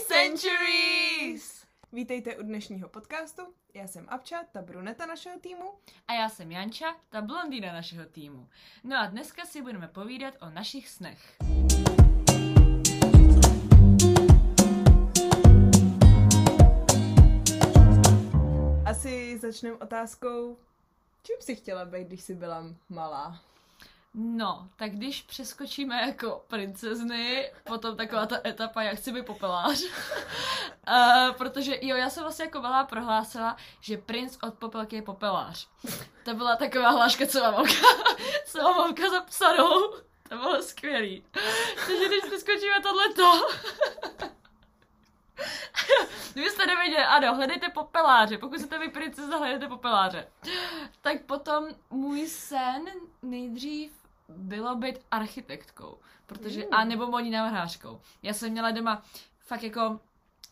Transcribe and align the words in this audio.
Centuries! 0.00 1.66
Vítejte 1.92 2.36
u 2.36 2.42
dnešního 2.42 2.88
podcastu. 2.88 3.42
Já 3.74 3.86
jsem 3.86 4.06
Abča, 4.08 4.44
ta 4.52 4.62
bruneta 4.62 5.06
našeho 5.06 5.40
týmu. 5.40 5.74
A 6.08 6.14
já 6.14 6.28
jsem 6.28 6.52
Janča, 6.52 6.96
ta 7.08 7.22
blondýna 7.22 7.72
našeho 7.72 8.06
týmu. 8.06 8.48
No 8.84 8.98
a 8.98 9.06
dneska 9.06 9.44
si 9.44 9.62
budeme 9.62 9.88
povídat 9.88 10.34
o 10.40 10.50
našich 10.50 10.88
snech. 10.88 11.36
Asi 18.86 19.38
začneme 19.38 19.76
otázkou, 19.76 20.58
čím 21.22 21.36
jsi 21.40 21.56
chtěla 21.56 21.84
být, 21.84 22.06
když 22.06 22.20
jsi 22.20 22.34
byla 22.34 22.64
malá? 22.88 23.51
No, 24.14 24.68
tak 24.76 24.92
když 24.92 25.22
přeskočíme 25.22 26.00
jako 26.00 26.44
princezny, 26.48 27.52
potom 27.64 27.96
taková 27.96 28.26
ta 28.26 28.36
etapa, 28.46 28.82
jak 28.82 28.96
chci 28.98 29.12
být 29.12 29.26
popelář. 29.26 29.82
uh, 29.82 31.32
protože 31.38 31.78
jo, 31.80 31.96
já 31.96 32.10
jsem 32.10 32.22
vlastně 32.22 32.44
jako 32.44 32.60
malá 32.60 32.84
prohlásila, 32.84 33.56
že 33.80 33.96
princ 33.96 34.38
od 34.42 34.54
popelky 34.54 34.96
je 34.96 35.02
popelář. 35.02 35.68
To 36.24 36.34
byla 36.34 36.56
taková 36.56 36.90
hláška, 36.90 37.26
co 37.26 37.40
mám 37.40 37.54
mamka, 37.54 37.72
co 38.46 38.62
mám 38.62 38.76
mamka 38.76 39.10
zapsanou. 39.10 39.92
To 40.28 40.38
bylo 40.38 40.62
skvělý. 40.62 41.24
Takže 41.86 42.06
když 42.08 42.24
přeskočíme 42.24 42.80
tohleto, 42.82 43.48
Vy 46.34 46.50
jste 46.50 46.66
nevěděli, 46.66 47.04
ano, 47.04 47.34
hledejte 47.34 47.68
popeláře, 47.68 48.38
pokud 48.38 48.60
jste 48.60 48.78
vy 48.78 48.88
princeza, 48.88 49.36
hledejte 49.36 49.68
popeláře. 49.68 50.28
Tak 51.00 51.22
potom 51.22 51.68
můj 51.90 52.28
sen 52.28 52.84
nejdřív 53.22 54.01
bylo 54.28 54.76
být 54.76 54.98
architektkou, 55.10 55.98
protože, 56.26 56.60
mm. 56.60 56.66
a 56.70 56.84
nebo 56.84 57.06
modní 57.06 57.30
návrhářkou. 57.30 58.00
Já 58.22 58.32
jsem 58.32 58.52
měla 58.52 58.70
doma 58.70 59.02
fakt 59.38 59.62
jako 59.62 60.00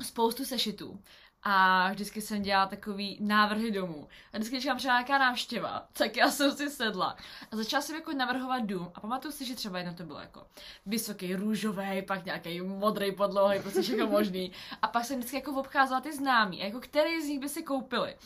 spoustu 0.02 0.44
sešitů 0.44 1.00
a 1.42 1.88
vždycky 1.92 2.20
jsem 2.20 2.42
dělala 2.42 2.66
takový 2.66 3.18
návrhy 3.20 3.70
domů. 3.70 4.08
A 4.32 4.36
vždycky, 4.36 4.56
když 4.56 4.66
mám 4.66 4.78
třeba 4.78 4.94
nějaká 4.94 5.18
návštěva, 5.18 5.88
tak 5.92 6.16
já 6.16 6.30
jsem 6.30 6.56
si 6.56 6.70
sedla 6.70 7.16
a 7.52 7.56
začala 7.56 7.82
jsem 7.82 7.96
jako 7.96 8.12
navrhovat 8.12 8.62
dům. 8.62 8.92
A 8.94 9.00
pamatuju 9.00 9.32
si, 9.32 9.44
že 9.44 9.54
třeba 9.54 9.78
jedno 9.78 9.94
to 9.94 10.02
bylo 10.02 10.20
jako 10.20 10.46
vysoký, 10.86 11.34
růžový, 11.34 12.02
pak 12.02 12.24
nějaký 12.24 12.60
modrý 12.60 13.12
podlohy, 13.12 13.60
prostě 13.60 13.82
všechno 13.82 14.06
možný. 14.06 14.52
A 14.82 14.88
pak 14.88 15.04
jsem 15.04 15.18
vždycky 15.18 15.36
jako 15.36 15.52
obcházela 15.52 16.00
ty 16.00 16.12
známí, 16.12 16.58
jako 16.58 16.80
který 16.80 17.22
z 17.22 17.28
nich 17.28 17.40
by 17.40 17.48
si 17.48 17.62
koupili. 17.62 18.16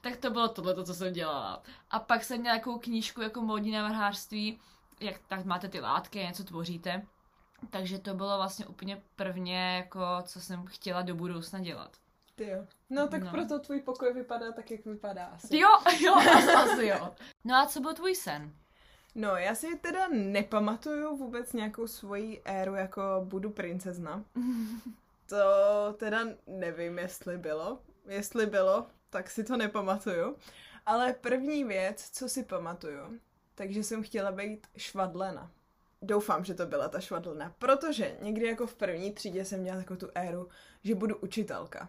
Tak 0.00 0.16
to 0.16 0.30
bylo 0.30 0.48
tohle, 0.48 0.84
co 0.84 0.94
jsem 0.94 1.12
dělala. 1.12 1.62
A 1.90 1.98
pak 1.98 2.24
jsem 2.24 2.40
měla 2.40 2.54
nějakou 2.54 2.78
knížku 2.78 3.22
jako 3.22 3.42
modní 3.42 3.70
návrhářství, 3.70 4.60
jak 5.02 5.20
tak 5.28 5.44
máte 5.44 5.68
ty 5.68 5.80
látky, 5.80 6.18
něco 6.18 6.44
tvoříte. 6.44 7.06
Takže 7.70 7.98
to 7.98 8.14
bylo 8.14 8.36
vlastně 8.36 8.66
úplně 8.66 9.02
prvně, 9.16 9.76
jako 9.76 10.00
co 10.22 10.40
jsem 10.40 10.66
chtěla 10.66 11.02
do 11.02 11.14
budoucna 11.14 11.60
dělat. 11.60 11.96
Ty 12.34 12.48
jo. 12.48 12.66
No 12.90 13.08
tak 13.08 13.22
no. 13.22 13.30
proto 13.30 13.58
tvůj 13.58 13.80
pokoj 13.80 14.12
vypadá 14.12 14.52
tak, 14.52 14.70
jak 14.70 14.84
vypadá 14.84 15.26
asi. 15.26 15.58
Jo, 15.58 15.68
jo, 16.00 16.14
asi 16.56 16.86
jo. 16.86 17.14
No 17.44 17.54
a 17.54 17.66
co 17.66 17.80
byl 17.80 17.94
tvůj 17.94 18.14
sen? 18.14 18.52
No, 19.14 19.36
já 19.36 19.54
si 19.54 19.78
teda 19.78 20.08
nepamatuju 20.08 21.16
vůbec 21.16 21.52
nějakou 21.52 21.86
svoji 21.86 22.42
éru, 22.44 22.74
jako 22.74 23.02
budu 23.24 23.50
princezna. 23.50 24.24
to 25.26 25.36
teda 25.96 26.24
nevím, 26.46 26.98
jestli 26.98 27.38
bylo. 27.38 27.78
Jestli 28.06 28.46
bylo, 28.46 28.86
tak 29.10 29.30
si 29.30 29.44
to 29.44 29.56
nepamatuju. 29.56 30.36
Ale 30.86 31.12
první 31.12 31.64
věc, 31.64 32.10
co 32.10 32.28
si 32.28 32.44
pamatuju, 32.44 33.20
takže 33.54 33.84
jsem 33.84 34.02
chtěla 34.02 34.32
být 34.32 34.66
švadlena. 34.76 35.50
Doufám, 36.02 36.44
že 36.44 36.54
to 36.54 36.66
byla 36.66 36.88
ta 36.88 37.00
švadlena, 37.00 37.54
protože 37.58 38.16
někdy 38.20 38.46
jako 38.46 38.66
v 38.66 38.74
první 38.74 39.12
třídě 39.12 39.44
jsem 39.44 39.60
měla 39.60 39.78
takovou 39.78 40.00
tu 40.00 40.08
éru, 40.14 40.48
že 40.84 40.94
budu 40.94 41.16
učitelka. 41.16 41.88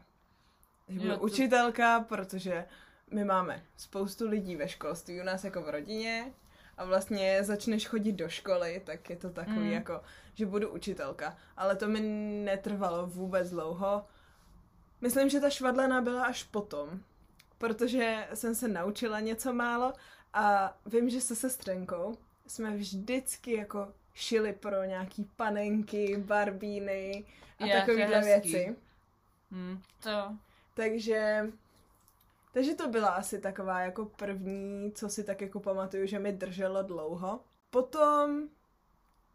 Že 0.88 1.00
budu 1.00 1.10
jo, 1.12 1.18
to... 1.18 1.24
učitelka, 1.24 2.00
protože 2.00 2.66
my 3.12 3.24
máme 3.26 3.64
spoustu 3.78 4.30
lidí 4.30 4.56
ve 4.56 4.70
školství 4.70 5.22
u 5.22 5.24
nás 5.24 5.44
jako 5.44 5.62
v 5.62 5.70
rodině 5.70 6.34
a 6.78 6.86
vlastně 6.86 7.44
začneš 7.44 7.88
chodit 7.88 8.12
do 8.12 8.30
školy, 8.30 8.82
tak 8.86 9.10
je 9.10 9.16
to 9.16 9.30
takový 9.30 9.58
mm. 9.58 9.72
jako, 9.72 10.02
že 10.34 10.46
budu 10.46 10.70
učitelka. 10.70 11.38
Ale 11.58 11.76
to 11.76 11.88
mi 11.88 12.02
netrvalo 12.44 13.08
vůbec 13.08 13.50
dlouho. 13.50 14.06
Myslím, 15.02 15.30
že 15.30 15.40
ta 15.40 15.50
švadlena 15.50 16.02
byla 16.02 16.26
až 16.26 16.44
potom, 16.44 17.00
protože 17.58 18.28
jsem 18.34 18.56
se 18.56 18.68
naučila 18.68 19.20
něco 19.20 19.54
málo 19.54 19.94
a 20.34 20.78
vím, 20.86 21.10
že 21.10 21.22
se 21.22 21.36
sestřenkou 21.36 22.18
jsme 22.48 22.78
vždycky 22.78 23.54
jako 23.54 23.94
šili 24.14 24.54
pro 24.54 24.84
nějaký 24.84 25.30
panenky, 25.36 26.18
barbíny 26.18 27.26
a 27.60 27.66
yeah, 27.66 27.80
takovéhle 27.80 28.22
věci. 28.22 28.76
Hmm, 29.52 29.82
to. 30.04 30.38
Takže 30.74 31.48
takže 32.54 32.76
to 32.76 32.88
byla 32.88 33.10
asi 33.10 33.40
taková 33.40 33.82
jako 33.82 34.06
první, 34.06 34.92
co 34.92 35.10
si 35.10 35.24
tak 35.24 35.42
jako 35.42 35.60
pamatuju, 35.60 36.06
že 36.06 36.20
mi 36.20 36.32
drželo 36.32 36.84
dlouho. 36.84 37.40
Potom, 37.70 38.50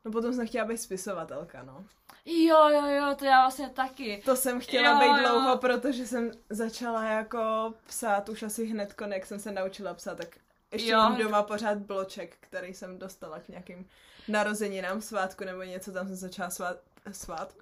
no 0.05 0.13
potom 0.13 0.33
jsem 0.33 0.47
chtěla 0.47 0.65
být 0.65 0.79
spisovatelka, 0.79 1.63
no. 1.63 1.85
Jo, 2.25 2.69
jo, 2.69 2.87
jo, 2.87 3.15
to 3.19 3.25
já 3.25 3.41
vlastně 3.41 3.69
taky. 3.69 4.23
To 4.25 4.37
jsem 4.37 4.61
chtěla 4.61 4.91
jo, 4.91 4.99
být 4.99 5.23
jo. 5.23 5.29
dlouho, 5.29 5.59
protože 5.59 6.07
jsem 6.07 6.31
začala 6.51 7.05
jako 7.05 7.75
psát 7.87 8.29
už 8.29 8.43
asi 8.43 8.67
hned 8.67 8.95
jak 9.13 9.27
jsem 9.27 9.39
se 9.39 9.53
naučila 9.53 9.95
psát, 9.95 10.19
tak 10.19 10.37
ještě 10.73 10.91
jo. 10.91 10.99
mám 10.99 11.17
doma 11.17 11.43
pořád 11.43 11.79
bloček, 11.79 12.37
který 12.41 12.75
jsem 12.75 12.99
dostala 12.99 13.41
k 13.41 13.49
nějakým 13.49 13.89
narozeninám, 14.29 15.01
svátku 15.01 15.45
nebo 15.45 15.63
něco, 15.63 15.93
tam 15.93 16.07
jsem 16.07 16.17
začala 16.17 16.51
svát, 16.51 16.77
svát 17.13 17.55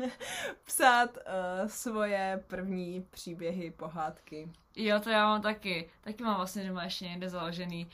psát 0.64 1.16
uh, 1.16 1.68
svoje 1.68 2.44
první 2.46 3.06
příběhy, 3.10 3.70
pohádky. 3.70 4.52
Jo, 4.76 5.00
to 5.00 5.10
já 5.10 5.26
mám 5.26 5.42
taky. 5.42 5.90
Taky 6.00 6.24
mám 6.24 6.36
vlastně 6.36 6.68
doma 6.68 6.84
ještě 6.84 7.04
někde 7.04 7.30
založený. 7.30 7.90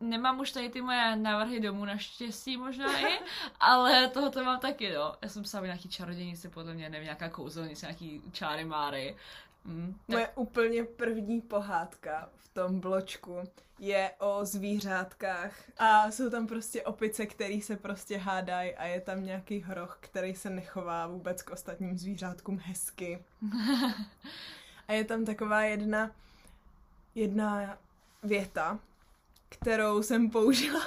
Nemám 0.00 0.40
už 0.40 0.52
tady 0.52 0.68
ty 0.68 0.82
moje 0.82 1.16
návrhy 1.16 1.60
domů 1.60 1.84
naštěstí 1.84 2.56
možná 2.56 3.00
i, 3.00 3.18
ale 3.60 4.08
toho 4.08 4.30
to 4.30 4.44
mám 4.44 4.60
taky, 4.60 4.84
jo. 4.84 5.14
Já 5.22 5.28
jsem 5.28 5.42
psala 5.42 5.66
nějaký 5.66 5.88
čarodějnice, 5.88 6.48
podle 6.48 6.74
mě, 6.74 6.90
nevím, 6.90 7.04
nějaká 7.04 7.28
kouzelnice, 7.28 7.86
nějaký 7.86 8.22
čáry 8.32 8.64
máry. 8.64 9.16
Mm, 9.64 9.94
tak... 10.06 10.08
Moje 10.08 10.28
úplně 10.34 10.84
první 10.84 11.40
pohádka 11.40 12.30
v 12.36 12.48
tom 12.48 12.80
bločku 12.80 13.42
je 13.78 14.10
o 14.18 14.44
zvířátkách 14.44 15.54
a 15.78 16.10
jsou 16.10 16.30
tam 16.30 16.46
prostě 16.46 16.82
opice, 16.82 17.26
který 17.26 17.62
se 17.62 17.76
prostě 17.76 18.18
hádají 18.18 18.74
a 18.74 18.84
je 18.84 19.00
tam 19.00 19.24
nějaký 19.24 19.58
hroch, 19.60 19.98
který 20.00 20.34
se 20.34 20.50
nechová 20.50 21.06
vůbec 21.06 21.42
k 21.42 21.50
ostatním 21.50 21.98
zvířátkům 21.98 22.58
hezky. 22.58 23.24
a 24.90 24.92
je 24.92 25.04
tam 25.04 25.24
taková 25.24 25.62
jedna 25.62 26.10
jedna 27.14 27.78
věta, 28.22 28.78
kterou 29.48 30.02
jsem 30.02 30.30
použila 30.30 30.86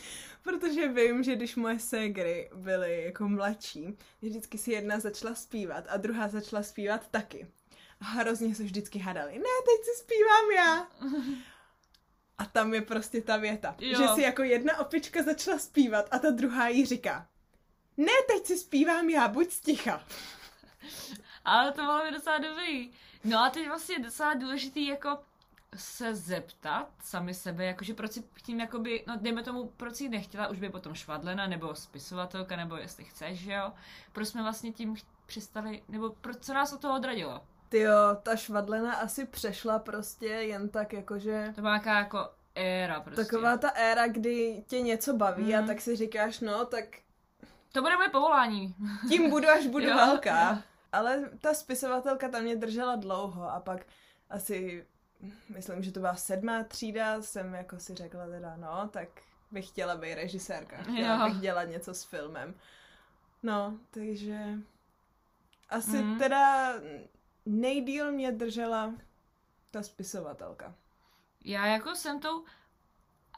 protože 0.42 0.88
vím, 0.88 1.22
že 1.22 1.36
když 1.36 1.56
moje 1.56 1.78
ségry 1.78 2.50
byly 2.54 3.04
jako 3.04 3.28
mladší, 3.28 3.98
vždycky 4.22 4.58
si 4.58 4.72
jedna 4.72 5.00
začala 5.00 5.34
zpívat 5.34 5.84
a 5.88 5.96
druhá 5.96 6.28
začala 6.28 6.62
zpívat 6.62 7.08
taky. 7.08 7.46
A 8.00 8.04
hrozně 8.04 8.54
se 8.54 8.62
vždycky 8.62 8.98
hádali. 8.98 9.32
Ne, 9.32 9.44
teď 9.64 9.84
si 9.84 10.02
zpívám 10.02 10.50
já. 10.56 10.88
A 12.38 12.44
tam 12.44 12.74
je 12.74 12.80
prostě 12.80 13.22
ta 13.22 13.36
věta, 13.36 13.76
jo. 13.78 13.98
že 13.98 14.08
si 14.08 14.22
jako 14.22 14.42
jedna 14.42 14.78
opička 14.78 15.22
začala 15.22 15.58
zpívat 15.58 16.08
a 16.10 16.18
ta 16.18 16.30
druhá 16.30 16.68
jí 16.68 16.86
říká, 16.86 17.28
ne, 17.96 18.12
teď 18.26 18.46
si 18.46 18.58
zpívám 18.58 19.10
já, 19.10 19.28
buď 19.28 19.50
sticha. 19.50 20.04
Ale 21.44 21.72
to 21.72 21.82
bylo 21.82 22.04
mi 22.04 22.10
docela 22.10 22.38
dobrý. 22.38 22.90
No 23.24 23.38
a 23.38 23.50
teď 23.50 23.68
vlastně 23.68 23.94
je 23.94 24.02
docela 24.02 24.34
důležitý 24.34 24.86
jako 24.86 25.18
se 25.76 26.14
zeptat 26.14 26.88
sami 27.02 27.34
sebe, 27.34 27.64
jakože 27.64 27.94
proč 27.94 28.12
si 28.12 28.24
tím 28.42 28.60
jakoby, 28.60 29.04
no 29.06 29.16
dejme 29.16 29.42
tomu, 29.42 29.72
proč 29.76 29.94
si 29.96 30.08
nechtěla 30.08 30.48
už 30.48 30.58
by 30.58 30.68
potom 30.68 30.94
švadlena, 30.94 31.46
nebo 31.46 31.74
spisovatelka, 31.74 32.56
nebo 32.56 32.76
jestli 32.76 33.04
chceš, 33.04 33.38
že 33.38 33.52
jo? 33.52 33.72
Proč 34.12 34.28
jsme 34.28 34.42
vlastně 34.42 34.72
tím 34.72 34.96
přestali, 35.26 35.82
nebo 35.88 36.10
proč, 36.10 36.36
co 36.40 36.54
nás 36.54 36.72
od 36.72 36.80
toho 36.80 36.96
odradilo? 36.96 37.40
Ty 37.68 37.78
jo, 37.78 38.16
ta 38.22 38.36
švadlena 38.36 38.94
asi 38.94 39.26
přešla 39.26 39.78
prostě 39.78 40.26
jen 40.26 40.68
tak 40.68 40.92
jakože... 40.92 41.52
To 41.54 41.60
byla 41.60 41.72
nějaká 41.72 41.98
jako 41.98 42.30
éra 42.54 43.00
prostě. 43.00 43.24
Taková 43.24 43.56
ta 43.56 43.68
éra, 43.68 44.08
kdy 44.08 44.64
tě 44.66 44.80
něco 44.80 45.16
baví 45.16 45.44
mm. 45.44 45.54
a 45.54 45.58
mhm. 45.58 45.66
tak 45.66 45.80
si 45.80 45.96
říkáš, 45.96 46.40
no 46.40 46.64
tak... 46.64 46.84
To 47.72 47.82
bude 47.82 47.96
moje 47.96 48.08
povolání. 48.08 48.74
Tím 49.08 49.30
budu, 49.30 49.48
až 49.48 49.66
budu 49.66 49.84
jo, 49.88 49.96
velká. 49.96 50.50
Jo. 50.50 50.58
Ale 50.92 51.30
ta 51.40 51.54
spisovatelka 51.54 52.28
tam 52.28 52.42
mě 52.42 52.56
držela 52.56 52.96
dlouho 52.96 53.50
a 53.50 53.60
pak 53.60 53.86
asi, 54.30 54.86
myslím, 55.48 55.82
že 55.82 55.92
to 55.92 56.00
byla 56.00 56.14
sedmá 56.14 56.64
třída, 56.64 57.22
jsem 57.22 57.54
jako 57.54 57.78
si 57.78 57.94
řekla 57.94 58.26
teda, 58.26 58.56
no, 58.56 58.88
tak 58.88 59.08
bych 59.50 59.68
chtěla 59.68 59.96
být 59.96 60.14
režisérka. 60.14 60.76
Chtěla 60.82 61.26
jo. 61.26 61.32
bych 61.32 61.40
dělat 61.40 61.64
něco 61.64 61.94
s 61.94 62.04
filmem. 62.04 62.54
No, 63.42 63.78
takže 63.90 64.44
asi 65.68 66.02
mm. 66.02 66.18
teda 66.18 66.74
nejdíl 67.46 68.12
mě 68.12 68.32
držela 68.32 68.94
ta 69.70 69.82
spisovatelka. 69.82 70.74
Já 71.44 71.66
jako 71.66 71.94
jsem 71.94 72.20
tou 72.20 72.44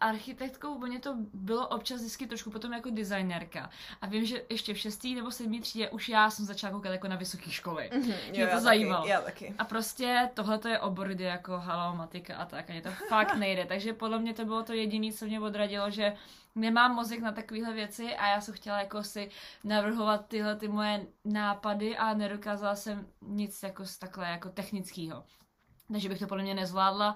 architektkou, 0.03 0.79
mě 0.79 0.99
to 1.01 1.15
bylo 1.33 1.69
občas 1.69 2.01
vždycky 2.01 2.27
trošku 2.27 2.51
potom 2.51 2.73
jako 2.73 2.91
designérka. 2.93 3.71
A 4.01 4.07
vím, 4.07 4.25
že 4.25 4.43
ještě 4.51 4.75
v 4.75 4.79
šestý 4.79 5.15
nebo 5.15 5.31
sedmý 5.31 5.61
třídě 5.61 5.91
už 5.91 6.09
já 6.09 6.31
jsem 6.31 6.45
začala 6.45 6.73
koukat 6.73 6.93
jako 6.93 7.09
na 7.09 7.17
vysoké 7.17 7.51
školy. 7.51 7.91
Mhm, 7.93 8.13
Mě 8.31 8.45
to 8.47 8.51
já 8.53 8.61
zajímalo. 8.61 9.03
Taky, 9.03 9.11
já 9.11 9.21
taky. 9.21 9.55
A 9.59 9.65
prostě 9.65 10.31
tohle 10.35 10.61
je 10.69 10.79
obor, 10.79 11.09
kde 11.09 11.25
jako 11.25 11.59
halo, 11.59 11.97
matika 11.97 12.37
a 12.37 12.45
tak, 12.45 12.71
a 12.71 12.73
mě 12.73 12.83
to 12.83 12.91
fakt 13.09 13.35
nejde. 13.37 13.65
Takže 13.67 13.93
podle 13.93 14.19
mě 14.19 14.35
to 14.35 14.45
bylo 14.45 14.63
to 14.63 14.73
jediné, 14.73 15.13
co 15.13 15.25
mě 15.25 15.41
odradilo, 15.41 15.91
že 15.91 16.17
nemám 16.55 16.95
mozek 16.95 17.21
na 17.21 17.33
takovéhle 17.33 17.73
věci 17.75 18.17
a 18.17 18.27
já 18.29 18.41
jsem 18.41 18.55
chtěla 18.55 18.79
jako 18.79 19.03
si 19.03 19.31
navrhovat 19.65 20.27
tyhle 20.29 20.57
ty 20.57 20.69
moje 20.69 21.07
nápady 21.25 21.97
a 21.97 22.15
nedokázala 22.15 22.75
jsem 22.77 23.07
nic 23.21 23.63
jako 23.63 23.87
z 23.87 23.99
takhle 23.99 24.29
jako 24.29 24.49
technického. 24.49 25.25
Takže 25.93 26.09
bych 26.09 26.19
to 26.19 26.27
podle 26.27 26.43
mě 26.43 26.55
nezvládla. 26.55 27.15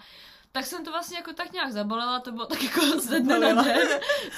Tak 0.56 0.66
jsem 0.66 0.84
to 0.84 0.90
vlastně 0.90 1.16
jako 1.16 1.32
tak 1.32 1.52
nějak 1.52 1.72
zabalila, 1.72 2.20
to 2.20 2.32
bylo 2.32 2.46
tak 2.46 2.62
jako 2.62 2.80
ze 3.00 3.20
dne 3.20 3.38
na 3.38 3.62
den, 3.62 3.88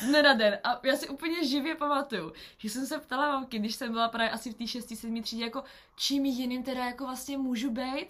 z 0.00 0.06
dne 0.06 0.22
na 0.22 0.34
den. 0.34 0.58
A 0.64 0.80
já 0.82 0.96
si 0.96 1.08
úplně 1.08 1.44
živě 1.48 1.74
pamatuju, 1.74 2.32
že 2.58 2.70
jsem 2.70 2.86
se 2.86 2.98
ptala 2.98 3.32
mamky, 3.32 3.58
když 3.58 3.74
jsem 3.74 3.92
byla 3.92 4.08
právě 4.08 4.30
asi 4.30 4.50
v 4.50 4.54
té 4.54 4.66
6. 4.66 4.88
7. 4.96 5.22
třídě, 5.22 5.44
jako 5.44 5.64
čím 5.96 6.24
jiným 6.24 6.62
teda 6.62 6.84
jako 6.84 7.04
vlastně 7.04 7.38
můžu 7.38 7.70
být. 7.70 8.06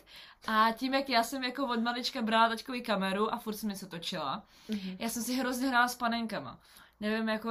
A 0.46 0.72
tím, 0.72 0.94
jak 0.94 1.08
já 1.08 1.22
jsem 1.22 1.44
jako 1.44 1.66
od 1.66 1.81
malička 1.82 2.22
brala 2.22 2.49
tačkový 2.49 2.82
kameru 2.82 3.34
a 3.34 3.38
furt 3.38 3.55
jsem 3.55 3.69
něco 3.69 3.87
točila, 3.87 4.43
Mhm. 4.69 4.96
já 4.99 5.08
jsem 5.08 5.22
si 5.22 5.34
hrozně 5.34 5.69
hrála 5.69 5.88
s 5.88 5.94
panenkama. 5.94 6.58
Nevím, 7.00 7.28
jako 7.28 7.50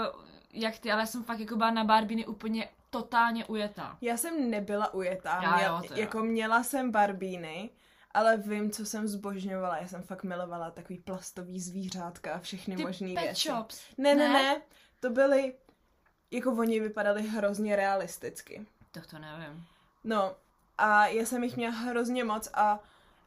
jak 0.53 0.79
ty, 0.79 0.91
ale 0.91 1.01
já 1.01 1.05
jsem 1.05 1.23
fakt 1.23 1.39
jako 1.39 1.55
byla 1.55 1.71
na 1.71 1.83
Barbiny 1.83 2.25
úplně 2.25 2.69
totálně 2.89 3.45
ujetá. 3.45 3.97
Já 4.01 4.17
jsem 4.17 4.49
nebyla 4.51 4.93
ujetá. 4.93 5.39
Já 5.43 5.55
Měl, 5.55 5.69
jo, 5.75 5.81
to 5.87 5.93
jo. 5.93 5.99
jako 5.99 6.19
měla 6.23 6.63
jsem 6.63 6.91
barbíny, 6.91 7.69
ale 8.17 8.37
vím, 8.37 8.71
co 8.71 8.85
jsem 8.85 9.07
zbožňovala. 9.07 9.77
Já 9.77 9.87
jsem 9.87 10.01
fakt 10.03 10.23
milovala 10.23 10.71
takový 10.71 10.99
plastový 10.99 11.59
zvířátka 11.59 12.33
a 12.33 12.39
všechny 12.39 12.75
Ty 12.75 12.81
možný 12.85 13.13
pet 13.15 13.21
věci. 13.23 13.49
shops. 13.49 13.81
Ne, 13.97 14.15
ne, 14.15 14.27
Ne? 14.27 14.33
ne, 14.33 14.61
to 14.99 15.09
byly, 15.09 15.53
jako 16.31 16.51
oni 16.51 16.79
vypadaly 16.79 17.21
hrozně 17.21 17.75
realisticky. 17.75 18.65
Tak 18.91 19.07
to 19.07 19.19
nevím. 19.19 19.65
No, 20.03 20.35
a 20.77 21.07
já 21.07 21.25
jsem 21.25 21.43
jich 21.43 21.57
měla 21.57 21.73
hrozně 21.75 22.23
moc 22.23 22.49
a 22.53 22.79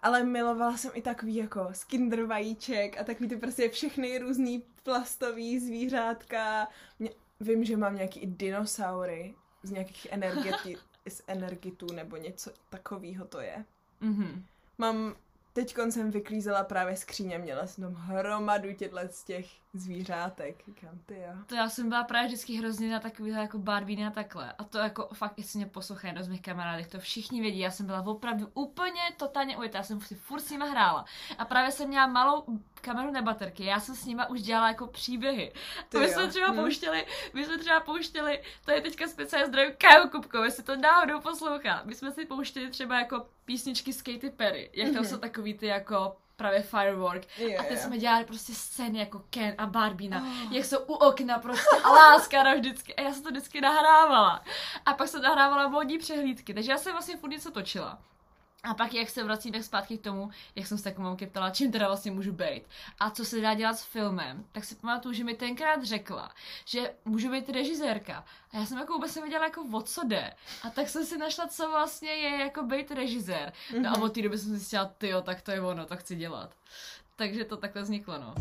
ale 0.02 0.24
milovala 0.24 0.76
jsem 0.76 0.90
i 0.94 1.02
takový 1.02 1.34
jako 1.36 1.68
skinder 1.72 2.22
vajíček 2.22 3.00
a 3.00 3.04
takový 3.04 3.28
ty 3.28 3.36
prostě 3.36 3.68
všechny 3.68 4.18
různý 4.18 4.62
plastový 4.82 5.58
zvířátka. 5.60 6.68
Mě, 6.98 7.10
vím, 7.40 7.64
že 7.64 7.76
mám 7.76 7.96
nějaký 7.96 8.20
i 8.20 8.26
dinosaury 8.26 9.34
z 9.62 9.70
nějakých 9.70 10.06
energeti, 10.10 10.76
z 11.08 11.22
energitů 11.26 11.86
nebo 11.94 12.16
něco 12.16 12.50
takového 12.70 13.24
to 13.26 13.40
je. 13.40 13.64
Mhm. 14.00 14.44
Mám, 14.80 15.14
teď 15.52 15.76
jsem 15.90 16.10
vyklízela 16.10 16.64
právě 16.64 16.96
skříně, 16.96 17.38
měla 17.38 17.66
jsem 17.66 17.84
tam 17.84 17.94
hromadu 17.94 18.72
těchto 18.72 18.98
z 19.10 19.24
těch 19.24 19.46
zvířátek. 19.74 20.62
Říkám, 20.66 20.98
ty 21.06 21.14
jo. 21.14 21.32
To 21.46 21.54
já 21.54 21.68
jsem 21.68 21.88
byla 21.88 22.04
právě 22.04 22.26
vždycky 22.26 22.56
hrozně 22.56 22.92
na 22.92 23.00
takovýhle 23.00 23.40
jako 23.40 23.58
Barbie 23.58 24.06
a 24.06 24.10
takhle. 24.10 24.52
A 24.52 24.64
to 24.64 24.78
jako 24.78 25.08
fakt, 25.14 25.38
jestli 25.38 25.56
mě 25.58 25.66
poslouchají 25.66 26.14
do 26.14 26.22
z 26.22 26.28
mých 26.28 26.42
kamarádek, 26.42 26.86
to 26.86 26.98
všichni 26.98 27.40
vědí. 27.40 27.58
Já 27.58 27.70
jsem 27.70 27.86
byla 27.86 28.06
opravdu 28.06 28.48
úplně 28.54 29.00
totálně 29.16 29.58
ujetá, 29.58 29.78
já 29.78 29.84
jsem 29.84 30.00
si 30.00 30.14
furt 30.14 30.40
s 30.40 30.50
nima 30.50 30.66
hrála. 30.66 31.04
A 31.38 31.44
právě 31.44 31.70
jsem 31.70 31.88
měla 31.88 32.06
malou 32.06 32.44
kameru 32.80 33.10
na 33.10 33.22
baterky, 33.22 33.64
já 33.64 33.80
jsem 33.80 33.94
s 33.94 34.04
nima 34.04 34.28
už 34.30 34.42
dělala 34.42 34.68
jako 34.68 34.86
příběhy. 34.86 35.52
Ty 35.88 35.98
my 35.98 36.04
jo. 36.04 36.10
jsme 36.12 36.28
třeba 36.28 36.46
Hm. 36.50 36.54
pouštěli, 36.56 37.06
my 37.32 37.44
jsme 37.44 37.58
třeba 37.58 37.80
pouštěli, 37.80 38.42
to 38.64 38.70
je 38.70 38.80
teďka 38.80 39.08
speciální 39.08 39.48
zdroj 39.48 39.74
Kaju 39.78 40.08
Kupko, 40.08 40.44
jestli 40.44 40.62
to 40.62 40.76
náhodou 40.76 41.20
poslouchá. 41.20 41.82
My 41.84 41.94
jsme 41.94 42.12
si 42.12 42.26
pouštěli 42.26 42.70
třeba 42.70 42.98
jako 42.98 43.26
písničky 43.44 43.92
z 43.92 44.02
Katy 44.02 44.30
Perry, 44.30 44.70
jak 44.72 44.88
tam 44.92 44.96
Mhm. 45.02 45.04
jsou 45.10 45.16
takový 45.16 45.54
ty 45.54 45.66
jako 45.66 46.16
právě 46.36 46.62
firework. 46.62 47.38
Jo, 47.38 47.60
A 47.60 47.62
teď 47.62 47.76
jo. 47.78 47.82
jsme 47.84 47.98
dělali 47.98 48.24
prostě 48.24 48.54
scény 48.54 48.98
jako 48.98 49.22
Ken 49.30 49.54
a 49.58 49.66
Barbina, 49.66 50.18
Oh. 50.22 50.52
jak 50.52 50.64
jsou 50.64 50.78
u 50.78 50.94
okna 50.94 51.38
prostě 51.38 51.76
a 51.84 51.90
láska 51.90 52.42
na 52.42 52.54
vždycky. 52.54 52.94
A 52.94 53.00
já 53.02 53.12
jsem 53.12 53.22
to 53.22 53.28
vždycky 53.30 53.60
nahrávala. 53.60 54.44
A 54.86 54.94
pak 54.94 55.08
jsem 55.08 55.22
nahrávala 55.22 55.68
módní 55.68 55.98
přehlídky, 55.98 56.54
takže 56.54 56.70
já 56.72 56.78
jsem 56.78 56.92
vlastně 56.92 57.16
furt 57.16 57.30
něco 57.30 57.50
točila. 57.50 57.98
A 58.62 58.74
pak, 58.74 58.94
jak 58.94 59.10
se 59.10 59.24
vracím 59.24 59.52
tak 59.52 59.64
zpátky 59.64 59.98
k 59.98 60.02
tomu, 60.02 60.30
jak 60.54 60.66
jsem 60.66 60.78
se 60.78 60.84
tak 60.84 60.98
mamky 60.98 61.26
ptala, 61.26 61.50
čím 61.50 61.72
teda 61.72 61.86
vlastně 61.86 62.10
můžu 62.10 62.32
být 62.32 62.62
a 62.98 63.10
co 63.10 63.24
se 63.24 63.40
dá 63.40 63.54
dělat 63.54 63.78
s 63.78 63.84
filmem, 63.84 64.44
tak 64.52 64.64
si 64.64 64.74
pamatuju, 64.74 65.14
že 65.14 65.24
mi 65.24 65.34
tenkrát 65.34 65.84
řekla, 65.84 66.30
že 66.64 66.92
můžu 67.04 67.30
být 67.30 67.48
režisérka. 67.48 68.24
A 68.52 68.56
já 68.56 68.66
jsem 68.66 68.78
jako 68.78 68.92
vůbec 68.92 69.14
nevěděla, 69.14 69.44
jako 69.44 69.64
o 69.72 69.82
co 69.82 70.04
jde. 70.04 70.34
A 70.62 70.70
tak 70.70 70.88
jsem 70.88 71.06
si 71.06 71.18
našla, 71.18 71.46
co 71.46 71.70
vlastně 71.70 72.10
je 72.10 72.38
jako 72.38 72.62
být 72.62 72.90
režisér. 72.90 73.52
No 73.82 73.90
a 73.90 74.00
od 74.02 74.14
té 74.14 74.22
doby 74.22 74.38
jsem 74.38 74.50
si 74.50 74.56
zjistila, 74.56 74.84
tyjo, 74.84 75.22
tak 75.22 75.42
to 75.42 75.50
je 75.50 75.60
ono, 75.60 75.86
to 75.86 75.96
chci 75.96 76.16
dělat. 76.16 76.50
Takže 77.16 77.44
to 77.44 77.56
takhle 77.56 77.82
vzniklo, 77.82 78.18
no. 78.18 78.34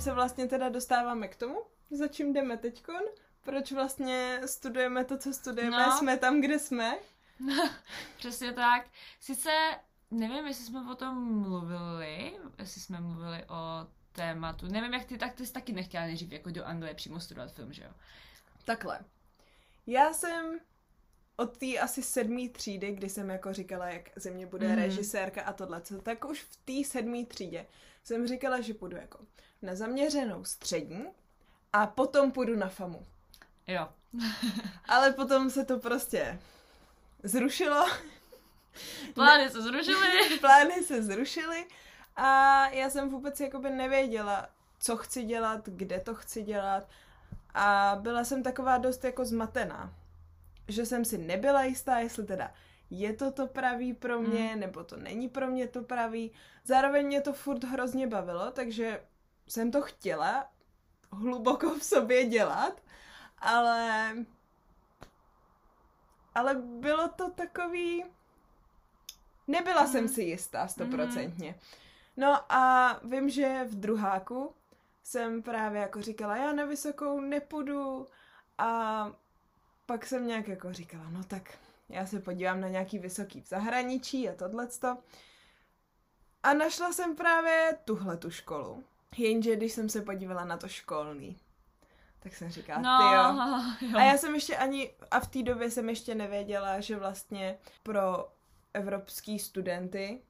No 0.00 0.04
se 0.04 0.12
vlastně 0.12 0.46
teda 0.48 0.68
dostáváme 0.68 1.28
k 1.28 1.36
tomu, 1.36 1.62
za 1.90 2.08
čím 2.08 2.32
jdeme 2.32 2.56
teďkon. 2.56 3.00
Proč 3.42 3.72
vlastně 3.72 4.40
studujeme 4.46 5.04
to, 5.04 5.18
co 5.18 5.32
studujeme, 5.32 5.86
No. 5.86 5.98
jsme 5.98 6.16
tam, 6.18 6.40
kde 6.40 6.58
jsme. 6.58 6.98
Přesně 8.16 8.52
tak. 8.52 8.86
Sice 9.20 9.50
nevím, 10.10 10.46
jestli 10.46 10.64
jsme 10.64 10.92
o 10.92 10.94
tom 10.94 11.40
mluvili, 11.40 12.38
jestli 12.58 12.80
jsme 12.80 13.00
mluvili 13.00 13.44
o 13.48 13.86
tématu. 14.12 14.66
Nevím, 14.68 14.94
jak 14.94 15.04
ty, 15.04 15.18
tak 15.18 15.34
ty 15.34 15.46
jsi 15.46 15.52
taky 15.52 15.72
nechtěla 15.72 16.04
nejdřív 16.04 16.32
jako 16.32 16.50
do 16.50 16.64
Anglie 16.66 16.94
přímo 16.94 17.20
studovat 17.20 17.52
film, 17.52 17.72
že 17.72 17.82
jo? 17.82 17.90
Takhle. 18.64 19.00
Já 19.86 20.12
jsem 20.12 20.60
od 21.40 21.58
té 21.58 21.78
asi 21.78 22.02
sedmé 22.02 22.48
třídy, 22.48 22.92
kdy 22.92 23.08
jsem 23.08 23.30
jako 23.30 23.52
říkala, 23.52 23.88
jak 23.88 24.10
ze 24.16 24.30
mě 24.30 24.46
bude 24.46 24.68
mm. 24.68 24.74
režisérka 24.74 25.42
a 25.42 25.52
tohle, 25.52 25.82
tak 26.02 26.24
už 26.24 26.42
v 26.42 26.56
té 26.56 26.88
sedmé 26.88 27.24
třídě 27.24 27.66
jsem 28.04 28.26
říkala, 28.26 28.60
že 28.60 28.74
půjdu 28.74 28.96
jako 28.96 29.18
na 29.62 29.74
zaměřenou 29.74 30.44
střední 30.44 31.04
a 31.72 31.86
potom 31.86 32.32
půjdu 32.32 32.56
na 32.56 32.68
FAMu. 32.68 33.06
Jo. 33.66 33.88
Ale 34.88 35.12
potom 35.12 35.50
se 35.50 35.64
to 35.64 35.78
prostě 35.78 36.40
zrušilo, 37.22 37.86
Plány 39.14 39.50
se 39.50 39.62
zrušily. 39.62 40.38
plány 40.40 40.82
se 40.82 41.02
zrušily 41.02 41.66
a 42.16 42.68
já 42.68 42.90
jsem 42.90 43.10
vůbec 43.10 43.40
jakoby 43.40 43.70
nevěděla, 43.70 44.48
co 44.80 44.96
chci 44.96 45.22
dělat, 45.22 45.68
kde 45.68 46.00
to 46.00 46.14
chci 46.14 46.42
dělat 46.42 46.88
a 47.54 47.96
byla 48.00 48.24
jsem 48.24 48.42
taková 48.42 48.78
dost 48.78 49.04
jako 49.04 49.24
zmatená, 49.24 49.94
že 50.70 50.86
jsem 50.86 51.04
si 51.04 51.18
nebyla 51.18 51.62
jistá, 51.62 51.98
jestli 51.98 52.26
teda 52.26 52.54
je 52.90 53.12
to 53.12 53.32
to 53.32 53.46
pravý 53.46 53.94
pro 53.94 54.20
mě, 54.20 54.56
nebo 54.56 54.84
to 54.84 54.96
není 54.96 55.28
pro 55.28 55.46
mě 55.46 55.68
to 55.68 55.82
pravý. 55.82 56.30
Zároveň 56.64 57.06
mě 57.06 57.20
to 57.20 57.32
furt 57.32 57.64
hrozně 57.64 58.06
bavilo, 58.06 58.50
takže 58.50 59.02
jsem 59.48 59.70
to 59.70 59.82
chtěla 59.82 60.50
hluboko 61.12 61.74
v 61.74 61.84
sobě 61.84 62.24
dělat, 62.24 62.82
ale 63.38 64.12
ale 66.34 66.54
bylo 66.54 67.08
to 67.08 67.30
takový 67.30 68.04
nebyla 69.50 69.86
jsem 69.86 70.08
si 70.08 70.22
jistá 70.22 70.68
stoprocentně. 70.68 71.58
No 72.16 72.52
a 72.52 72.92
vím, 73.04 73.30
že 73.30 73.64
v 73.64 73.74
druháku 73.74 74.54
jsem 75.02 75.42
právě 75.42 75.80
jako 75.80 76.02
říkala, 76.02 76.36
já 76.36 76.52
na 76.52 76.64
vysokou 76.64 77.20
nepůjdu 77.20 78.06
a 78.58 79.12
pak 79.90 80.06
jsem 80.06 80.26
nějak 80.26 80.48
jako 80.48 80.72
říkala, 80.72 81.04
no 81.10 81.24
tak 81.24 81.58
já 81.88 82.06
se 82.06 82.20
podívám 82.20 82.60
na 82.60 82.68
nějaký 82.68 82.98
vysoký 82.98 83.40
v 83.40 83.48
zahraničí 83.48 84.28
a 84.28 84.34
tohleto. 84.34 84.98
A 86.42 86.54
našla 86.54 86.92
jsem 86.92 87.16
právě 87.16 87.78
tuhle 87.84 88.16
tu 88.16 88.30
školu. 88.30 88.84
Jenže 89.16 89.56
když 89.56 89.72
jsem 89.72 89.88
se 89.88 90.02
podívala 90.02 90.44
na 90.44 90.56
to 90.56 90.68
školný, 90.68 91.36
tak 92.20 92.34
jsem 92.34 92.50
říkala, 92.50 92.80
No, 92.80 92.98
ty 92.98 93.14
jo. 93.14 93.90
jo. 93.92 93.98
A 93.98 94.02
já 94.02 94.18
jsem 94.18 94.34
ještě 94.34 94.56
ani, 94.56 94.94
a 95.10 95.20
v 95.20 95.26
té 95.26 95.42
době 95.42 95.70
jsem 95.70 95.88
ještě 95.88 96.14
nevěděla, 96.14 96.80
že 96.80 96.96
vlastně 96.96 97.58
pro 97.82 98.32
evropský 98.74 99.38
studenty 99.38 100.22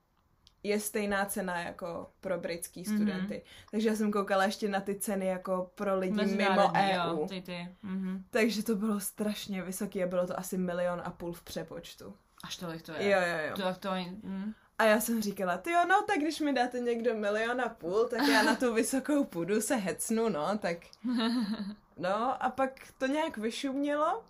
je 0.63 0.81
stejná 0.81 1.25
cena 1.25 1.61
jako 1.61 2.11
pro 2.21 2.39
britský 2.39 2.85
Mhm. 2.87 2.97
studenty. 2.97 3.35
Mm-hmm. 3.35 3.69
Takže 3.71 3.89
já 3.89 3.95
jsem 3.95 4.13
koukala 4.13 4.45
ještě 4.45 4.69
na 4.69 4.81
ty 4.81 4.95
ceny 4.95 5.27
jako 5.27 5.71
pro 5.75 5.99
lidi 5.99 6.27
mimo 6.37 6.73
EU. 6.75 7.19
Jo, 7.21 7.27
ty, 7.29 7.41
ty. 7.41 7.69
Mhm. 7.83 8.25
Takže 8.31 8.63
to 8.65 8.75
bylo 8.77 9.01
strašně 9.01 9.63
vysoký 9.63 10.03
a 10.03 10.07
bylo 10.07 10.27
to 10.27 10.39
asi 10.39 10.59
milion 10.59 11.03
a 11.05 11.11
půl 11.11 11.33
v 11.33 11.43
přepočtu. 11.43 12.15
Až 12.45 12.57
tolik 12.57 12.83
to 12.83 12.93
je. 12.93 13.11
Jo, 13.11 13.19
jo, 13.21 13.49
jo. 13.49 13.57
To, 13.57 13.81
to. 13.81 13.95
Mm. 14.23 14.53
A 14.79 14.85
já 14.85 15.01
jsem 15.01 15.23
říkala, 15.23 15.59
ty 15.59 15.71
jo, 15.71 15.81
no, 15.89 16.03
tak 16.07 16.19
když 16.19 16.41
mi 16.41 16.53
dáte 16.53 16.81
někdo 16.81 17.15
milion 17.15 17.61
a 17.61 17.69
půl, 17.69 18.09
tak 18.11 18.29
já 18.29 18.43
na 18.43 18.55
tu 18.55 18.75
vysokou 18.75 19.25
půdu 19.25 19.61
se 19.61 19.77
hecnu, 19.77 20.29
no, 20.29 20.59
tak... 20.59 20.77
No, 21.97 22.43
a 22.45 22.51
pak 22.51 22.71
to 22.99 23.07
nějak 23.07 23.37
vyšumělo 23.39 24.23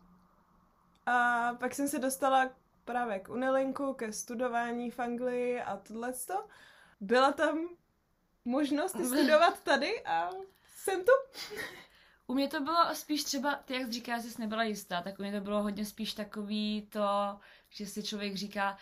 a 1.07 1.49
pak 1.61 1.75
jsem 1.75 1.89
se 1.89 1.99
dostala 1.99 2.51
právě 2.85 3.19
k 3.19 3.29
Unilinku, 3.29 3.95
ke 3.95 4.13
studování 4.13 4.91
v 4.91 5.01
Anglii 5.01 5.61
a 5.61 5.77
tohleto. 5.77 6.49
Byla 7.01 7.33
tam 7.33 7.69
možnost 8.45 8.97
studovat 9.07 9.63
tady 9.63 10.05
a 10.05 10.31
jsem 10.77 11.01
tu. 11.05 11.13
U 12.27 12.35
mě 12.35 12.49
to 12.49 12.61
bylo 12.61 12.95
spíš 12.95 13.25
třeba, 13.25 13.55
ty 13.55 13.75
jak 13.75 13.87
jsi 13.87 13.93
říká, 13.93 14.19
že 14.19 14.31
jsi 14.31 14.41
nebyla 14.41 14.63
jistá, 14.63 15.03
tak 15.03 15.19
u 15.19 15.23
mě 15.23 15.33
to 15.33 15.41
bylo 15.41 15.63
hodně 15.63 15.85
spíš 15.85 16.15
takový 16.15 16.89
to 16.93 17.39
že 17.71 17.87
si 17.87 18.03
člověk 18.03 18.37
říká, 18.37 18.79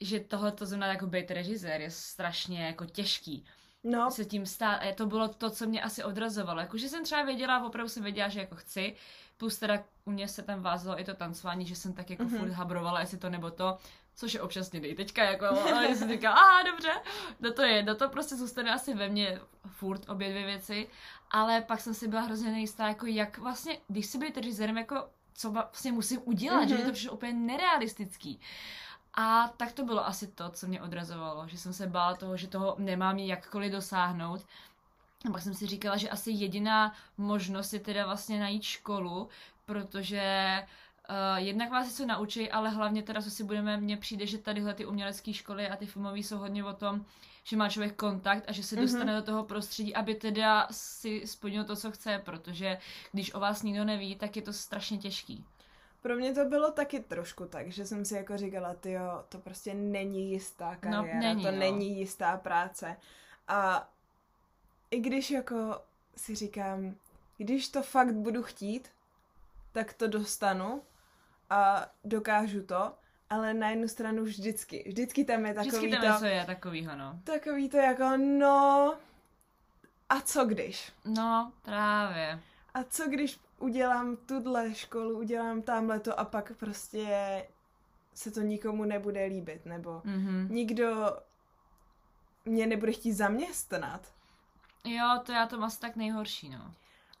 že 0.00 0.20
tohle 0.20 0.52
to 0.52 0.66
znamená 0.66 0.92
jako 0.92 1.06
být 1.06 1.30
režisér 1.30 1.80
je 1.80 1.90
strašně 1.90 2.66
jako 2.66 2.86
těžký. 2.86 3.46
No, 3.84 4.10
Se 4.10 4.24
tím 4.24 4.46
stát, 4.46 4.76
a 4.76 4.94
to 4.94 5.06
bylo 5.06 5.28
to, 5.28 5.50
co 5.50 5.66
mě 5.66 5.82
asi 5.82 6.04
odrazovalo. 6.04 6.60
Jako, 6.60 6.78
že 6.78 6.88
jsem 6.88 7.04
třeba 7.04 7.22
věděla, 7.22 7.66
opravdu 7.66 7.88
jsem 7.88 8.02
věděla, 8.02 8.28
že 8.28 8.40
jako 8.40 8.56
chci, 8.56 8.96
plus 9.38 9.58
teda 9.58 9.78
u 10.04 10.10
mě 10.10 10.28
se 10.28 10.42
tam 10.42 10.62
vázalo 10.62 11.00
i 11.00 11.04
to 11.04 11.14
tancování, 11.14 11.66
že 11.66 11.76
jsem 11.76 11.92
tak 11.92 12.10
jako 12.10 12.22
Mhm. 12.24 12.32
mm-hmm. 12.34 12.38
furt 12.40 12.50
habrovala, 12.52 13.00
jestli 13.00 13.18
to 13.18 13.30
nebo 13.30 13.50
to, 13.50 13.78
což 14.14 14.34
je 14.34 14.40
občas 14.40 14.72
někdy 14.72 14.94
teďka, 14.94 15.24
jako, 15.24 15.44
ale 15.74 15.94
jsem 15.94 16.08
říkala, 16.08 16.36
a 16.36 16.62
dobře, 16.62 16.90
no 17.40 17.52
to 17.52 17.62
je, 17.62 17.82
no 17.82 17.94
to 17.94 18.08
prostě 18.08 18.36
zůstane 18.36 18.74
asi 18.74 18.94
ve 18.94 19.08
mně 19.08 19.40
furt 19.66 20.08
obě 20.10 20.30
dvě 20.30 20.46
věci, 20.46 20.88
ale 21.30 21.60
pak 21.60 21.80
jsem 21.80 21.94
si 21.94 22.08
byla 22.08 22.20
hrozně 22.22 22.50
nejistá, 22.50 22.88
jako 22.88 23.06
jak 23.06 23.38
vlastně, 23.38 23.78
když 23.88 24.06
si 24.06 24.18
být 24.18 24.36
režisérem, 24.36 24.78
jako 24.78 25.08
co 25.34 25.50
vlastně 25.50 25.92
musím 25.92 26.20
udělat, 26.24 26.64
mm-hmm. 26.64 26.68
že 26.68 26.74
mi 26.74 26.80
to 26.80 26.84
Mhm. 26.84 26.92
přišlo 26.92 27.12
úplně 27.12 27.32
nerealistický. 27.32 28.40
A 29.14 29.48
tak 29.56 29.72
to 29.72 29.84
bylo 29.84 30.06
asi 30.06 30.26
to, 30.26 30.48
co 30.50 30.66
mě 30.66 30.82
odrazovalo, 30.82 31.48
že 31.48 31.58
jsem 31.58 31.72
se 31.72 31.86
bála 31.86 32.14
toho, 32.16 32.36
že 32.36 32.46
toho 32.48 32.74
nemám 32.78 33.18
jakkoliv 33.18 33.72
dosáhnout. 33.72 34.40
A 35.26 35.30
pak 35.32 35.42
jsem 35.42 35.54
si 35.54 35.66
říkala, 35.66 35.96
že 35.96 36.10
asi 36.10 36.30
jediná 36.30 36.94
možnost 37.16 37.72
je 37.72 37.80
teda 37.80 38.06
vlastně 38.06 38.40
najít 38.40 38.62
školu, 38.62 39.28
protože 39.64 40.22
uh, 41.10 41.14
jednak 41.36 41.70
vás 41.70 41.86
něco 41.86 42.06
naučí, 42.06 42.50
ale 42.50 42.70
hlavně 42.70 43.02
teda, 43.02 43.22
co 43.22 43.30
si 43.30 43.44
budeme, 43.44 43.76
mně 43.76 43.96
přijde, 43.96 44.26
že 44.26 44.38
tadyhle 44.38 44.74
ty 44.74 44.86
umělecké 44.86 45.32
školy 45.32 45.68
a 45.68 45.76
ty 45.76 45.86
filmové 45.86 46.18
jsou 46.18 46.38
hodně 46.38 46.64
o 46.64 46.72
tom, 46.72 47.04
že 47.44 47.56
má 47.56 47.68
člověk 47.68 47.94
kontakt 47.96 48.44
a 48.48 48.52
že 48.52 48.62
se 48.62 48.74
Mhm. 48.76 48.84
dostane 48.84 49.16
do 49.16 49.22
toho 49.22 49.44
prostředí, 49.44 49.94
aby 49.94 50.14
teda 50.14 50.68
si 50.70 51.26
splnil 51.26 51.64
to, 51.64 51.76
co 51.76 51.90
chce, 51.90 52.22
protože 52.24 52.78
když 53.12 53.34
o 53.34 53.40
vás 53.40 53.62
nikdo 53.62 53.84
neví, 53.84 54.16
tak 54.16 54.36
je 54.36 54.42
to 54.42 54.52
strašně 54.52 54.98
těžký. 54.98 55.44
pro 56.02 56.16
mě 56.16 56.34
to 56.34 56.44
bylo 56.44 56.70
taky 56.72 57.00
trošku 57.00 57.44
tak, 57.46 57.72
že 57.72 57.86
jsem 57.86 58.04
si 58.04 58.14
jako 58.14 58.36
říkala, 58.36 58.74
ty 58.74 58.92
jo, 58.92 59.24
to 59.28 59.38
prostě 59.38 59.74
není 59.74 60.30
jistá 60.32 60.76
kariéra, 60.76 61.18
není, 61.18 61.42
to 61.42 61.50
no. 61.50 61.58
není 61.58 61.98
jistá 61.98 62.36
práce. 62.36 62.96
A 63.48 63.88
i 64.90 65.00
když 65.00 65.30
jako 65.30 65.80
si 66.16 66.34
říkám, 66.34 66.94
když 67.36 67.68
to 67.68 67.82
fakt 67.82 68.14
budu 68.14 68.42
chtít, 68.42 68.88
tak 69.72 69.92
to 69.92 70.06
dostanu 70.06 70.82
a 71.50 71.86
dokážu 72.04 72.62
to, 72.66 72.94
ale 73.30 73.54
na 73.54 73.70
jednu 73.70 73.88
stranu 73.88 74.24
vždycky, 74.24 74.84
vždycky 74.88 75.24
tam 75.24 75.46
je 75.46 75.54
takový 75.54 75.76
Vždycky 75.76 76.06
tam 76.06 76.18
to, 76.20 76.26
je 76.26 76.44
takovýho, 76.44 76.96
no. 76.96 77.20
takový 77.24 77.68
to 77.68 77.76
jako, 77.76 78.16
no, 78.16 78.96
a 80.08 80.20
co 80.20 80.44
když? 80.44 80.92
No, 81.04 81.52
právě. 81.62 82.40
A 82.74 82.84
co 82.84 83.06
když 83.08 83.40
udělám 83.58 84.16
tuhle 84.16 84.74
školu, 84.74 85.18
udělám 85.18 85.62
tamhle 85.62 86.00
to 86.00 86.20
a 86.20 86.24
pak 86.24 86.52
prostě 86.56 87.46
se 88.14 88.30
to 88.30 88.40
nikomu 88.40 88.84
nebude 88.84 89.24
líbit, 89.24 89.66
nebo 89.66 90.00
Mhm. 90.04 90.48
nikdo 90.50 91.16
mě 92.44 92.66
nebude 92.66 92.92
chtít 92.92 93.12
zaměstnat. 93.12 94.12
Jo, 94.84 95.20
to 95.26 95.32
já 95.32 95.46
to 95.46 95.56
mám 95.56 95.64
asi 95.66 95.80
tak 95.80 95.96
nejhorší, 95.96 96.48
no. 96.48 96.74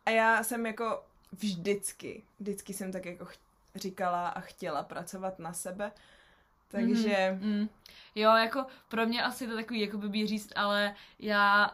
A 0.06 0.10
já 0.10 0.42
jsem 0.42 0.66
jako 0.66 1.02
vždycky, 1.32 2.22
vždycky 2.40 2.74
jsem 2.74 2.92
tak 2.92 3.04
jako 3.04 3.24
ch- 3.24 3.38
říkala 3.74 4.28
a 4.28 4.40
chtěla 4.40 4.82
pracovat 4.82 5.38
na 5.38 5.52
sebe. 5.52 5.92
Takže 6.70 7.38
Mm, 7.42 7.52
mm. 7.52 7.68
Jo, 8.14 8.30
jako 8.36 8.66
pro 8.88 9.06
mě 9.06 9.22
asi 9.22 9.46
to 9.46 9.54
takový 9.54 9.80
jako 9.80 9.98
blbý 9.98 10.26
říct, 10.26 10.52
ale 10.56 10.94
já 11.18 11.70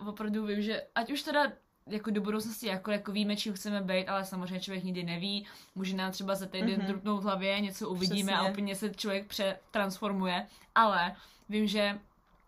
uh, 0.00 0.08
opravdu 0.08 0.46
vím, 0.46 0.62
že 0.62 0.82
ať 0.94 1.10
už 1.12 1.22
teda 1.22 1.52
jako 1.86 2.10
do 2.10 2.20
budoucnosti 2.20 2.66
jako, 2.66 2.90
jako 2.90 3.12
víme, 3.12 3.36
čím 3.36 3.52
chceme 3.54 3.80
být, 3.80 4.08
ale 4.08 4.24
samozřejmě 4.24 4.60
člověk 4.60 4.84
nikdy 4.84 5.02
neví. 5.02 5.46
Může 5.74 5.96
nám 5.96 6.12
třeba 6.12 6.34
za 6.34 6.46
týden 6.46 6.70
Mhm. 6.70 6.80
mm-hmm. 6.80 6.86
drupnout 6.86 7.22
hlavě, 7.22 7.60
něco 7.60 7.88
uvidíme 7.88 8.32
Přesně. 8.32 8.48
a 8.48 8.50
úplně 8.50 8.76
se 8.76 8.94
člověk 8.94 9.26
přetransformuje. 9.26 10.46
Ale 10.74 11.16
vím, 11.48 11.66
že 11.66 11.98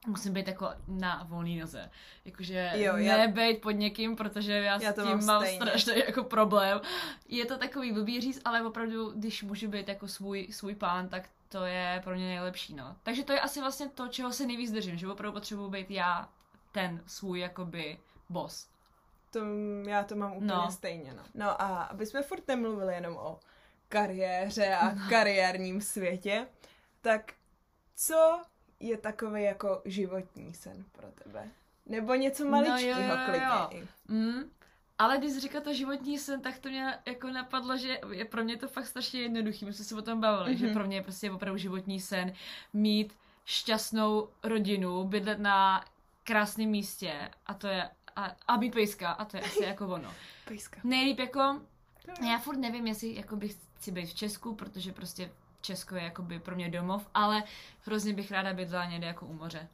musím 0.06 0.32
být 0.32 0.48
jako 0.48 0.68
na 0.88 1.24
volný 1.28 1.58
noze. 1.60 1.90
Jakože 2.24 2.70
Jo, 2.74 2.96
já- 2.96 3.16
ne 3.16 3.28
být 3.28 3.60
pod 3.60 3.70
někým, 3.70 4.16
protože 4.16 4.52
já, 4.52 4.82
Já 4.82 4.92
s 4.92 4.94
tím 4.94 5.04
mám 5.04 5.24
mám 5.24 5.46
strašný 5.46 5.92
jako 6.06 6.24
problém. 6.24 6.80
Je 7.28 7.46
to 7.46 7.58
takový 7.58 7.92
blbý 7.92 8.20
říct, 8.20 8.40
ale 8.44 8.62
opravdu, 8.62 9.10
když 9.10 9.42
můžu 9.42 9.68
být 9.68 9.88
jako 9.88 10.08
svůj, 10.08 10.48
svůj 10.50 10.74
pán, 10.74 11.08
tak 11.08 11.28
to 11.48 11.64
je 11.64 12.00
pro 12.04 12.14
mě 12.14 12.26
nejlepší, 12.26 12.74
no. 12.74 12.96
Takže 13.02 13.24
to 13.24 13.32
je 13.32 13.40
asi 13.40 13.60
vlastně 13.60 13.88
to, 13.88 14.08
čeho 14.08 14.32
se 14.32 14.46
nejvíc 14.46 14.72
držím, 14.72 14.96
že 14.96 15.08
opravdu 15.08 15.32
potřebuji 15.32 15.68
být 15.70 15.90
já 15.90 16.28
ten 16.72 17.02
svůj 17.06 17.40
jakoby 17.40 17.98
boss. 18.28 18.68
to, 19.30 19.40
já 19.88 20.04
to 20.04 20.16
mám 20.16 20.32
úplně 20.32 20.46
No. 20.54 20.70
stejně. 20.70 21.14
No. 21.14 21.22
no 21.34 21.62
a 21.62 21.82
aby 21.82 22.06
jsme 22.06 22.22
furt 22.22 22.48
nemluvili 22.48 22.94
jenom 22.94 23.16
o 23.16 23.38
kariéře 23.88 24.74
a 24.74 24.94
kariérním 25.08 25.80
světě, 25.80 26.46
tak 27.00 27.32
co 27.96 28.42
je 28.80 28.96
takový 28.96 29.42
jako 29.42 29.82
životní 29.84 30.54
sen 30.54 30.84
pro 30.92 31.06
tebe? 31.24 31.50
Nebo 31.86 32.14
něco 32.14 32.48
maličkého 32.48 33.00
No 33.00 33.06
jo, 33.06 33.12
jo, 33.12 33.24
klidně 33.24 33.80
jo. 33.80 33.86
Mm. 34.08 34.50
Ale 34.98 35.18
když 35.18 35.32
jsi 35.32 35.40
říkal 35.40 35.60
to 35.60 35.74
životní 35.74 36.18
sen, 36.18 36.40
tak 36.40 36.58
to 36.58 36.68
mě 36.68 36.98
jako 37.06 37.28
napadlo, 37.28 37.76
že 37.76 38.00
je 38.12 38.24
pro 38.24 38.44
mě 38.44 38.56
to 38.56 38.68
fakt 38.68 38.86
strašně 38.86 39.20
jednoduchý. 39.20 39.64
My 39.64 39.72
jsme 39.72 39.84
se 39.84 39.94
o 39.94 40.02
tom 40.02 40.20
bavili, 40.20 40.54
mm-hmm. 40.54 40.58
že 40.58 40.66
Mhm. 40.66 40.74
pro 40.74 40.86
mě 40.86 40.96
je 40.96 41.02
prostě 41.02 41.30
opravdu 41.30 41.58
životní 41.58 42.00
sen 42.00 42.32
mít 42.72 43.12
šťastnou 43.44 44.28
rodinu, 44.42 45.04
bydlet 45.04 45.38
na 45.38 45.84
krásném 46.24 46.68
místě 46.68 47.30
a 47.46 47.54
to 47.54 47.66
je 47.66 47.90
a, 48.16 48.36
a 48.48 48.56
být 48.56 48.72
pejska 48.74 49.10
a 49.10 49.24
to 49.24 49.36
je 49.36 49.42
asi 49.42 49.64
jako 49.64 49.86
ono. 49.86 50.14
Pejska. 50.44 50.80
Nejlíp 50.84 51.18
jako, 51.18 51.60
já 52.28 52.38
furt 52.38 52.56
nevím, 52.56 52.86
jestli 52.86 53.14
jakoby 53.14 53.48
chci 53.48 53.92
být 53.92 54.06
v 54.06 54.14
Česku, 54.14 54.54
protože 54.54 54.92
prostě 54.92 55.30
Česko 55.66 55.96
je 55.96 56.02
jakoby 56.02 56.38
pro 56.40 56.54
mě 56.54 56.70
domov, 56.70 57.06
ale 57.14 57.42
hrozně 57.86 58.12
bych 58.12 58.30
ráda 58.30 58.52
bydlela 58.52 58.84
někde 58.84 59.06
jako 59.06 59.26
u 59.26 59.32
moře. 59.32 59.68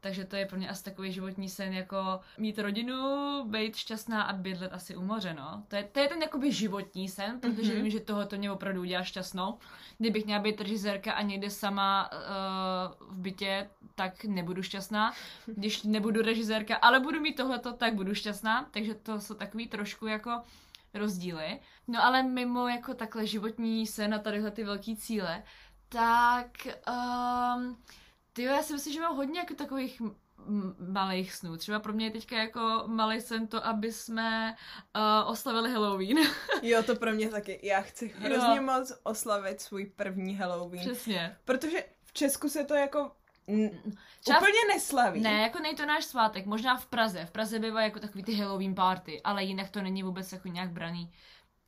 Takže 0.00 0.24
to 0.24 0.36
je 0.36 0.46
pro 0.46 0.58
mě 0.58 0.68
asi 0.68 0.84
takový 0.84 1.12
životní 1.12 1.48
sen, 1.48 1.72
jako 1.72 2.20
mít 2.38 2.58
rodinu, 2.58 2.98
být 3.46 3.76
šťastná 3.76 4.22
a 4.22 4.32
bydlet 4.32 4.72
asi 4.72 4.96
u 4.96 5.02
moře, 5.02 5.34
no. 5.34 5.62
To 5.68 5.76
je, 5.76 5.84
to 5.84 6.00
je 6.00 6.08
ten 6.08 6.22
jakoby 6.22 6.52
životní 6.52 7.08
sen, 7.08 7.40
protože 7.40 7.62
Mhm. 7.62 7.70
mm-hmm. 7.70 7.82
vím, 7.82 7.90
že 7.90 8.00
toho 8.00 8.26
to 8.26 8.36
mě 8.36 8.50
opravdu 8.52 8.80
udělá 8.80 9.02
šťastnou. 9.02 9.58
Kdybych 9.98 10.24
měla 10.24 10.40
být 10.42 10.60
režisérka 10.60 11.12
a 11.12 11.22
někde 11.22 11.50
sama 11.50 12.10
uh, 12.12 13.08
v 13.14 13.18
bytě, 13.18 13.68
tak 13.94 14.24
nebudu 14.24 14.62
šťastná. 14.62 15.12
Když 15.46 15.82
nebudu 15.82 16.22
režisérka, 16.22 16.76
ale 16.76 17.00
budu 17.00 17.20
mít 17.20 17.36
tohleto, 17.36 17.72
tak 17.72 17.94
budu 17.94 18.14
šťastná. 18.14 18.68
Takže 18.70 18.94
to 18.94 19.20
jsou 19.20 19.34
takový 19.34 19.66
trošku 19.68 20.06
jako 20.06 20.42
rozdíly. 20.94 21.60
No 21.88 22.04
ale 22.04 22.22
mimo 22.22 22.68
jako 22.68 22.94
takhle 22.94 23.26
životní 23.26 23.86
sen 23.86 24.14
a 24.14 24.18
tadyhle 24.18 24.50
ty 24.50 24.64
velký 24.64 24.96
cíle, 24.96 25.42
tak 25.88 26.48
um, 27.56 27.82
ty 28.32 28.42
já 28.42 28.62
si 28.62 28.72
myslím, 28.72 28.94
že 28.94 29.00
mám 29.00 29.16
hodně 29.16 29.38
jako 29.40 29.54
takových 29.54 30.02
malých 30.78 31.34
snů. 31.34 31.56
Třeba 31.56 31.80
pro 31.80 31.92
mě 31.92 32.06
je 32.06 32.10
teďka 32.10 32.36
jako 32.36 32.82
malý 32.86 33.20
sen 33.20 33.46
to, 33.46 33.66
aby 33.66 33.92
jsme 33.92 34.56
uh, 34.96 35.30
oslavili 35.30 35.72
Halloween. 35.72 36.18
Jo, 36.62 36.82
to 36.82 36.96
pro 36.96 37.12
mě 37.12 37.28
taky. 37.28 37.60
Já 37.62 37.80
chci 37.80 38.08
hrozně 38.18 38.56
Jo. 38.56 38.62
moc 38.62 38.92
oslavit 39.02 39.60
svůj 39.60 39.86
první 39.86 40.36
Halloween. 40.36 40.80
Přesně. 40.80 41.36
Protože 41.44 41.84
v 42.04 42.12
Česku 42.12 42.48
se 42.48 42.64
to 42.64 42.74
jako 42.74 43.12
v- 43.48 44.36
úplně 44.36 44.58
neslaví. 44.74 45.20
Ne, 45.20 45.42
jako 45.42 45.58
nej 45.58 45.74
to 45.76 45.86
náš 45.86 46.04
svátek, 46.04 46.46
možná 46.46 46.76
v 46.76 46.86
Praze. 46.86 47.24
V 47.26 47.30
Praze 47.30 47.58
bývá 47.58 47.82
jako 47.82 48.00
takový 48.00 48.24
ty 48.24 48.34
Halloween 48.34 48.74
party, 48.74 49.20
ale 49.24 49.44
jinak 49.44 49.70
to 49.70 49.82
není 49.82 50.02
vůbec 50.02 50.32
jako 50.32 50.48
nějak 50.48 50.70
braný. 50.70 51.12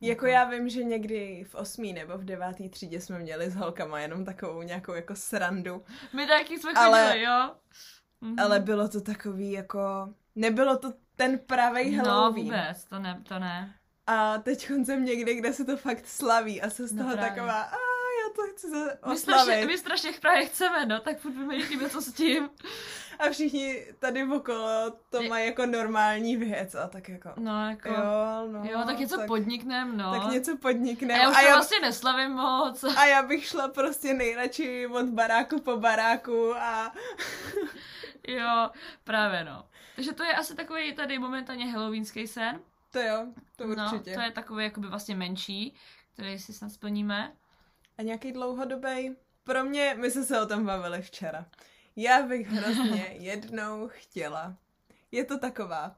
Jako 0.01 0.25
já 0.25 0.43
vím, 0.43 0.69
že 0.69 0.83
někdy 0.83 1.43
v 1.49 1.55
osmý 1.55 1.93
nebo 1.93 2.17
v 2.17 2.25
devátý 2.25 2.69
třídě 2.69 3.01
jsme 3.01 3.19
měli 3.19 3.49
s 3.49 3.55
holkama 3.55 3.99
jenom 3.99 4.25
takovou 4.25 4.61
nějakou 4.61 4.93
jako 4.93 5.15
srandu, 5.15 5.83
My 6.13 6.27
taky 6.27 6.59
jsme 6.59 6.71
Ale- 6.73 7.07
chodili, 7.07 7.23
jo. 7.23 7.51
Mhm. 8.21 8.39
ale 8.39 8.59
bylo 8.59 8.87
to 8.87 9.01
takový 9.01 9.51
jako, 9.51 9.79
nebylo 10.35 10.77
to 10.77 10.93
ten 11.15 11.39
pravý 11.39 11.95
No 11.97 12.03
Halloween. 12.05 12.45
vůbec, 12.45 12.85
to 12.85 12.99
ne, 12.99 13.21
to 13.27 13.39
ne. 13.39 13.75
A 14.07 14.37
teď 14.37 14.69
jsem 14.85 15.05
někde, 15.05 15.35
kde 15.35 15.53
se 15.53 15.65
to 15.65 15.77
fakt 15.77 16.07
slaví 16.07 16.61
a 16.61 16.69
se 16.69 16.87
z 16.87 16.91
No 16.93 17.03
toho 17.03 17.15
právě. 17.15 17.31
taková, 17.31 17.61
a 17.61 17.75
to 18.35 18.41
chci 18.53 18.69
za- 18.69 19.09
My 19.09 19.17
strašně, 19.17 19.41
oslavit. 19.43 19.67
my 19.67 19.77
strašně 19.77 20.11
Prahe 20.21 20.45
chceme, 20.45 20.85
no, 20.85 20.99
tak 20.99 21.19
furt 21.19 21.31
vymýšlíme 21.31 21.83
něco 21.83 22.01
s 22.01 22.13
tím. 22.13 22.49
A 23.19 23.29
všichni 23.29 23.85
tady 23.99 24.23
okolo 24.23 24.91
to 25.09 25.21
Je- 25.21 25.29
mají 25.29 25.45
jako 25.45 25.65
normální 25.65 26.37
věc 26.37 26.75
a 26.75 26.87
tak 26.87 27.09
jako, 27.09 27.29
No, 27.37 27.69
jako... 27.69 27.89
jo, 27.89 28.47
no. 28.51 28.63
jo, 28.71 28.83
tak 28.85 28.99
něco 28.99 29.17
tak, 29.17 29.27
podniknem, 29.27 29.97
no. 29.97 30.11
Tak 30.21 30.31
něco 30.31 30.57
podnikneme. 30.57 31.13
a 31.13 31.23
já 31.23 31.29
už 31.29 31.35
a, 31.37 31.41
já, 31.41 31.53
vlastně 31.53 31.79
neslavím 31.79 32.31
moc. 32.31 32.83
a 32.83 33.05
já 33.05 33.23
bych 33.23 33.45
šla 33.45 33.67
prostě 33.67 34.13
nejradši 34.13 34.87
od 34.87 35.05
baráku 35.05 35.61
po 35.61 35.77
baráku 35.77 36.55
a 36.55 36.93
jo, 38.27 38.69
právě 39.03 39.43
no. 39.43 39.65
Takže 39.95 40.13
to 40.13 40.23
je 40.23 40.33
asi 40.33 40.55
takový 40.55 40.93
tady 40.95 41.19
momentálně 41.19 41.71
halloweenský 41.71 42.27
sen. 42.27 42.59
to 42.91 42.99
jo, 42.99 43.25
to 43.55 43.63
určitě. 43.63 44.09
No, 44.11 44.15
to 44.15 44.21
je 44.21 44.31
takový 44.31 44.63
jakoby 44.63 44.87
vlastně 44.87 45.15
menší, 45.15 45.75
který 46.13 46.39
si 46.39 46.53
snad 46.53 46.71
splníme. 46.71 47.33
A 47.97 48.01
nějaký 48.01 48.31
dlouhodobý? 48.31 49.15
Pro 49.43 49.63
mě, 49.63 49.95
my 49.99 50.11
jsme 50.11 50.23
se 50.23 50.41
o 50.41 50.45
tom 50.45 50.65
bavili 50.65 51.01
včera. 51.01 51.45
Já 51.95 52.21
bych 52.21 52.47
hrozně 52.47 53.05
jednou 53.19 53.87
chtěla. 53.87 54.55
Je 55.11 55.25
to 55.25 55.39
taková. 55.39 55.95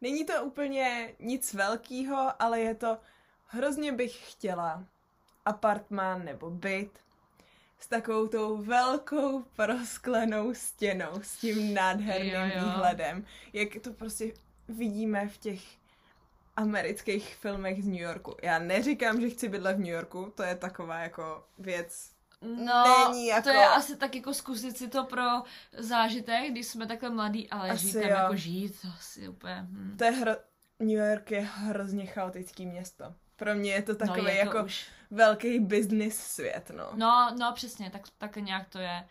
Není 0.00 0.24
to 0.24 0.44
úplně 0.44 1.14
nic 1.18 1.54
velkého, 1.54 2.42
ale 2.42 2.60
je 2.60 2.74
to 2.74 2.98
hrozně 3.46 3.92
bych 3.92 4.32
chtěla 4.32 4.84
apartmán 5.44 6.24
nebo 6.24 6.50
byt 6.50 6.98
s 7.78 7.86
takovou 7.86 8.28
tou 8.28 8.56
velkou 8.56 9.42
prosklenou 9.42 10.54
stěnou, 10.54 11.22
s 11.22 11.36
tím 11.36 11.74
nádherným 11.74 12.32
Jo, 12.32 12.40
jo. 12.40 12.64
výhledem, 12.64 13.26
jak 13.52 13.68
to 13.82 13.92
prostě 13.92 14.32
vidíme 14.68 15.28
v 15.28 15.38
těch 15.38 15.79
amerických 16.60 17.34
filmech 17.34 17.82
z 17.82 17.86
New 17.86 18.00
Yorku. 18.00 18.36
Já 18.42 18.58
neříkám, 18.58 19.20
že 19.20 19.30
chci 19.30 19.48
bydlet 19.48 19.76
v 19.76 19.80
New 19.80 19.88
Yorku, 19.88 20.32
to 20.36 20.42
je 20.42 20.54
taková 20.54 20.98
jako 20.98 21.44
věc. 21.58 22.10
No, 22.42 23.08
Není 23.08 23.26
jako- 23.26 23.42
to 23.42 23.48
je 23.50 23.66
asi 23.66 23.96
tak 23.96 24.14
jako 24.14 24.34
zkusit 24.34 24.76
si 24.76 24.88
to 24.88 25.04
pro 25.04 25.22
zážitek, 25.78 26.50
když 26.50 26.66
jsme 26.66 26.86
takhle 26.86 27.10
mladí, 27.10 27.50
ale 27.50 27.70
Asi 27.70 27.86
žít 27.86 27.92
tam 27.92 28.02
jo. 28.02 28.08
jako 28.08 28.36
žít, 28.36 28.80
to 28.82 28.88
asi 28.98 29.28
úplně... 29.28 29.66
Hm. 29.70 29.94
To 29.98 30.04
je 30.04 30.10
hro... 30.10 30.32
New 30.80 31.08
York 31.10 31.30
je 31.30 31.40
hrozně 31.40 32.06
chaotický 32.06 32.66
město. 32.66 33.14
Pro 33.36 33.54
mě 33.54 33.72
je 33.72 33.82
to 33.82 33.94
takový 33.94 34.22
no, 34.22 34.28
je 34.28 34.34
to 34.34 34.56
jako 34.56 34.64
už. 34.64 34.86
velký 35.10 35.58
business 35.58 36.16
svět, 36.16 36.70
no. 36.76 36.90
No, 36.94 37.34
no 37.38 37.52
přesně, 37.54 37.90
tak, 37.90 38.02
tak 38.18 38.36
nějak 38.36 38.68
to 38.68 38.78
je. 38.78 39.04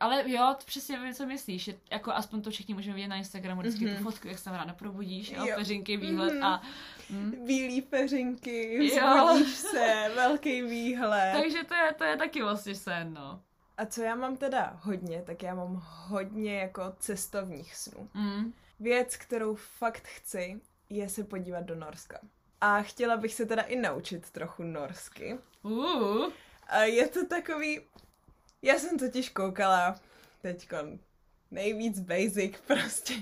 Ale 0.00 0.30
jo, 0.30 0.56
přesně 0.66 0.98
vím, 0.98 1.14
co 1.14 1.26
myslíš. 1.26 1.64
Že, 1.64 1.74
jako 1.90 2.12
aspoň 2.12 2.42
to 2.42 2.50
všichni 2.50 2.74
můžeme 2.74 2.94
vidět 2.94 3.08
na 3.08 3.16
Instagramu, 3.16 3.60
vždycky 3.60 3.86
mm-hmm. 3.86 3.96
tu 3.96 4.02
fotku, 4.02 4.28
jak 4.28 4.38
se 4.38 4.44
tam 4.44 4.54
ráno 4.54 4.74
probudíš, 4.74 5.30
jo, 5.30 5.46
Jo. 5.46 5.56
peřinky, 5.56 5.96
výhled 5.96 6.34
Mhm. 6.34 6.44
a... 6.44 6.62
Hm. 7.10 7.44
Bílý 7.46 7.82
peřinky, 7.82 8.78
vzbudíš 8.78 9.54
se, 9.56 10.10
velký 10.14 10.62
výhled. 10.62 11.32
Takže 11.42 11.64
to 11.64 11.74
je, 11.74 11.92
to 11.98 12.04
je 12.04 12.16
taky 12.16 12.42
vlastně 12.42 12.74
sen, 12.74 13.14
no. 13.14 13.42
A 13.76 13.86
co 13.86 14.02
já 14.02 14.14
mám 14.14 14.36
teda 14.36 14.80
hodně, 14.82 15.22
tak 15.26 15.42
já 15.42 15.54
mám 15.54 15.82
hodně 15.86 16.58
jako 16.58 16.82
cestovních 16.98 17.74
snů. 17.76 18.10
Mm. 18.14 18.52
Věc, 18.80 19.16
kterou 19.16 19.54
fakt 19.54 20.02
chci, 20.08 20.60
je 20.90 21.08
se 21.08 21.24
podívat 21.24 21.60
do 21.60 21.74
Norska. 21.74 22.18
A 22.60 22.82
chtěla 22.82 23.16
bych 23.16 23.34
se 23.34 23.46
teda 23.46 23.62
i 23.62 23.76
naučit 23.76 24.30
trochu 24.30 24.62
norsky. 24.62 25.38
Uh. 25.62 26.30
A 26.66 26.78
je 26.82 27.08
to 27.08 27.26
takový... 27.26 27.80
Já 28.66 28.78
jsem 28.78 28.98
totiž 28.98 29.28
koukala 29.28 30.00
teďkon 30.42 30.98
nejvíc 31.50 32.00
basic 32.00 32.56
prostě. 32.66 33.14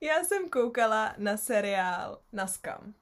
Já 0.00 0.24
jsem 0.24 0.48
koukala 0.48 1.14
na 1.18 1.36
seriál 1.36 2.20
na 2.32 2.46
Skam. 2.46 2.94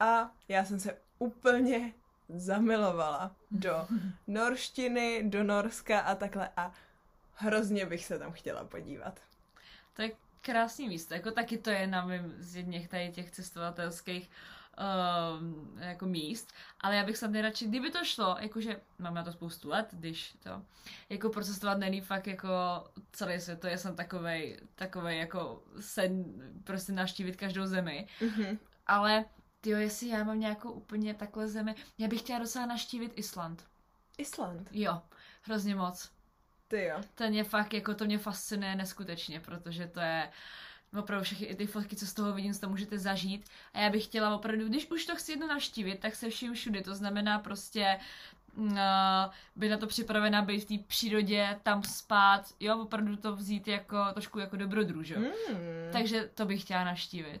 A 0.00 0.30
já 0.48 0.64
jsem 0.64 0.80
se 0.80 0.98
úplně 1.18 1.92
zamilovala 2.28 3.36
do 3.50 3.86
norštiny, 4.26 5.22
do 5.24 5.44
Norska 5.44 6.00
a 6.00 6.14
takhle 6.14 6.48
a 6.56 6.72
hrozně 7.34 7.86
bych 7.86 8.04
se 8.04 8.18
tam 8.18 8.32
chtěla 8.32 8.64
podívat. 8.64 9.20
To 9.94 10.02
je 10.02 10.10
krásný 10.40 10.88
místo, 10.88 11.14
jako 11.14 11.30
taky 11.30 11.58
to 11.58 11.70
je 11.70 11.86
na 11.86 12.06
mém 12.06 12.34
z 12.38 12.56
jedných 12.56 12.88
tady 12.88 13.12
těch 13.12 13.30
cestovatelských 13.30 14.30
um, 14.82 15.78
jako 15.80 16.06
míst, 16.06 16.52
ale 16.80 16.96
já 16.96 17.04
bych 17.04 17.16
se 17.16 17.28
nejradši, 17.28 17.68
kdyby 17.68 17.90
to 17.90 18.04
šlo, 18.04 18.36
jakože 18.40 18.80
mám 18.98 19.14
na 19.14 19.24
to 19.24 19.32
spoustu 19.32 19.68
let, 19.68 19.88
když 19.92 20.36
to, 20.42 20.62
jako 21.08 21.28
procestovat 21.30 21.78
není 21.78 22.00
fakt 22.00 22.26
jako 22.26 22.48
celý 23.12 23.40
svět, 23.40 23.60
to 23.60 23.66
je 23.66 23.78
jsem 23.78 23.96
takovej, 23.96 24.60
takovej 24.74 25.18
jako 25.18 25.62
sen, 25.80 26.24
prostě 26.64 26.92
navštívit 26.92 27.36
každou 27.36 27.66
zemi, 27.66 28.06
Mhm. 28.20 28.58
ale 28.86 29.24
tyjo, 29.60 29.78
jestli 29.78 30.08
já 30.08 30.24
mám 30.24 30.40
nějakou 30.40 30.70
úplně 30.70 31.14
takhle 31.14 31.48
zemi, 31.48 31.74
já 31.98 32.08
bych 32.08 32.20
chtěla 32.20 32.38
docela 32.38 32.66
naštívit 32.66 33.12
Island. 33.16 33.64
Island. 34.18 34.68
Jo, 34.72 35.02
hrozně 35.42 35.74
moc. 35.74 36.10
Ty 36.68 36.84
jo. 36.84 37.00
Ten 37.14 37.34
je 37.34 37.44
fakt, 37.44 37.74
jako 37.74 37.94
to 37.94 38.04
mě 38.04 38.18
fascinuje 38.18 38.76
neskutečně, 38.76 39.40
protože 39.40 39.86
to 39.86 40.00
je 40.00 40.30
opravdu 40.98 41.24
všechny 41.24 41.46
i 41.46 41.54
ty 41.54 41.66
fotky, 41.66 41.96
co 41.96 42.06
z 42.06 42.12
toho 42.14 42.32
vidím, 42.32 42.54
co 42.54 42.60
to 42.60 42.68
můžete 42.68 42.98
zažít. 42.98 43.44
A 43.74 43.80
já 43.80 43.90
bych 43.90 44.04
chtěla 44.04 44.34
opravdu, 44.34 44.68
když 44.68 44.90
už 44.90 45.06
to 45.06 45.16
chci 45.16 45.32
jedno 45.32 45.46
navštívit, 45.46 45.98
tak 46.00 46.14
se 46.14 46.30
vším 46.30 46.54
všude. 46.54 46.82
To 46.82 46.94
znamená 46.94 47.38
prostě 47.38 47.98
uh, 48.56 48.68
být 49.56 49.68
na 49.68 49.76
to 49.76 49.86
připravená, 49.86 50.42
být 50.42 50.60
v 50.70 50.78
té 50.78 50.84
přírodě, 50.88 51.58
tam 51.62 51.82
spát, 51.82 52.42
jo, 52.60 52.78
opravdu 52.82 53.16
to 53.16 53.36
vzít 53.36 53.68
jako 53.68 53.96
trošku 54.12 54.38
jako 54.38 54.56
dobrodruž, 54.56 55.08
jo. 55.08 55.20
Mm. 55.20 55.28
Takže 55.92 56.30
to 56.34 56.44
bych 56.46 56.60
chtěla 56.62 56.84
navštívit. 56.84 57.40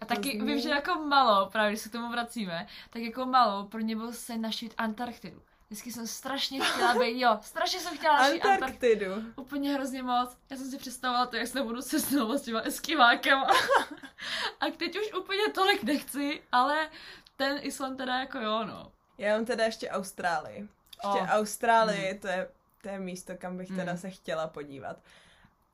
A 0.00 0.04
To 0.06 0.14
taky 0.14 0.28
zní- 0.38 0.46
vím, 0.46 0.60
že 0.60 0.68
jako 0.68 0.94
malo, 0.94 1.46
právě 1.50 1.70
když 1.70 1.80
se 1.80 1.88
k 1.88 1.92
tomu 1.92 2.10
vracíme, 2.10 2.66
tak 2.90 3.02
jako 3.02 3.26
malo 3.26 3.64
pro 3.64 3.80
mě 3.80 3.96
byl 3.96 4.12
sen 4.12 4.40
navštívit 4.40 4.74
Antarktidu. 4.78 5.42
Vždycky 5.70 5.92
jsem 5.92 6.06
strašně 6.06 6.60
chtěla 6.60 6.94
být, 6.94 7.20
jo, 7.20 7.38
strašně 7.42 7.80
jsem 7.80 7.96
chtěla 7.98 8.16
navštívit 8.18 8.42
Antarktidu. 8.42 9.04
Antarktidu. 9.12 9.32
Úplně 9.42 9.72
hrozně 9.74 10.02
moc. 10.02 10.36
Já 10.50 10.56
jsem 10.56 10.70
si 10.70 10.78
představovala 10.78 11.26
to, 11.26 11.36
jak 11.36 11.46
se 11.48 11.62
budu 11.62 11.82
cestovat 11.82 12.38
s 12.38 12.42
těma 12.42 12.60
eskivákem. 12.60 13.38
A 14.60 14.70
teď 14.76 14.98
už 14.98 15.12
úplně 15.20 15.48
tolik 15.54 15.82
nechci, 15.82 16.42
ale 16.52 16.88
ten 17.36 17.58
Island 17.62 17.96
teda 17.96 18.18
jako 18.18 18.38
jo, 18.38 18.64
no. 18.64 18.92
Já 19.18 19.36
mám 19.36 19.44
teda 19.44 19.64
ještě 19.64 19.90
Austrálii. 19.90 20.56
Ještě 20.58 21.08
O. 21.22 21.26
Austrálii, 21.26 22.18
to, 22.18 22.26
je, 22.28 22.48
to 22.82 22.88
je 22.88 22.98
místo, 22.98 23.32
kam 23.38 23.56
bych 23.56 23.68
teda 23.76 23.92
Mm. 23.92 23.98
se 23.98 24.10
chtěla 24.10 24.46
podívat. 24.48 24.96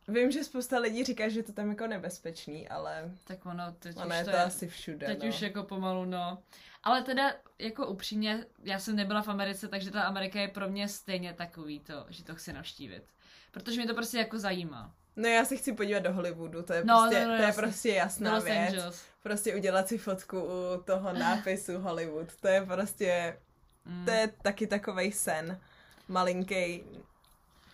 Vím, 0.08 0.30
že 0.30 0.44
spousta 0.44 0.78
lidí 0.78 1.04
říká, 1.04 1.28
že 1.28 1.38
je 1.38 1.42
to 1.42 1.52
tam 1.52 1.68
jako 1.70 1.86
nebezpečný, 1.86 2.68
ale 2.68 3.10
Tak 3.24 3.46
ono, 3.46 3.72
teď 3.78 3.96
ono 3.96 4.06
už 4.06 4.14
je 4.16 4.24
to 4.24 4.30
je, 4.30 4.36
asi 4.42 4.68
všude, 4.68 5.06
teď 5.06 5.22
no. 5.22 5.28
už 5.28 5.42
jako 5.42 5.62
pomalu, 5.62 6.04
no. 6.04 6.38
Ale 6.82 7.02
teda, 7.02 7.32
jako 7.58 7.86
upřímně, 7.86 8.46
já 8.64 8.78
jsem 8.78 8.96
nebyla 8.96 9.22
v 9.22 9.28
Americe, 9.28 9.68
takže 9.68 9.90
ta 9.90 10.02
Amerika 10.02 10.40
je 10.40 10.48
pro 10.48 10.68
mě 10.68 10.88
stejně 10.88 11.32
takový 11.32 11.80
to, 11.80 12.06
že 12.08 12.24
to 12.24 12.34
chci 12.34 12.52
navštívit. 12.52 13.02
Protože 13.50 13.76
mě 13.80 13.86
to 13.88 13.94
prostě 13.94 14.18
jako 14.18 14.38
zajímá. 14.38 14.94
No 15.16 15.28
já 15.28 15.44
se 15.44 15.56
chci 15.56 15.72
podívat 15.72 15.98
do 16.02 16.12
Hollywoodu, 16.12 16.62
to 16.62 16.72
je, 16.72 16.84
No, 16.84 16.98
prostě, 17.00 17.24
no, 17.26 17.30
no, 17.32 17.36
to 17.36 17.42
je 17.42 17.52
prostě 17.52 17.88
jasná 17.88 18.34
Los 18.34 18.44
věc. 18.44 18.56
Angeles. 18.58 19.04
Prostě 19.22 19.54
udělat 19.56 19.88
si 19.88 19.98
fotku 19.98 20.40
u 20.44 20.82
toho 20.84 21.12
nápisu 21.18 21.78
Hollywood, 21.78 22.36
to 22.40 22.48
je 22.48 22.66
prostě, 22.66 23.38
Mm. 23.84 24.04
to 24.04 24.10
je 24.10 24.28
taky 24.42 24.66
takovej 24.66 25.12
sen, 25.12 25.60
malinký, 26.08 26.84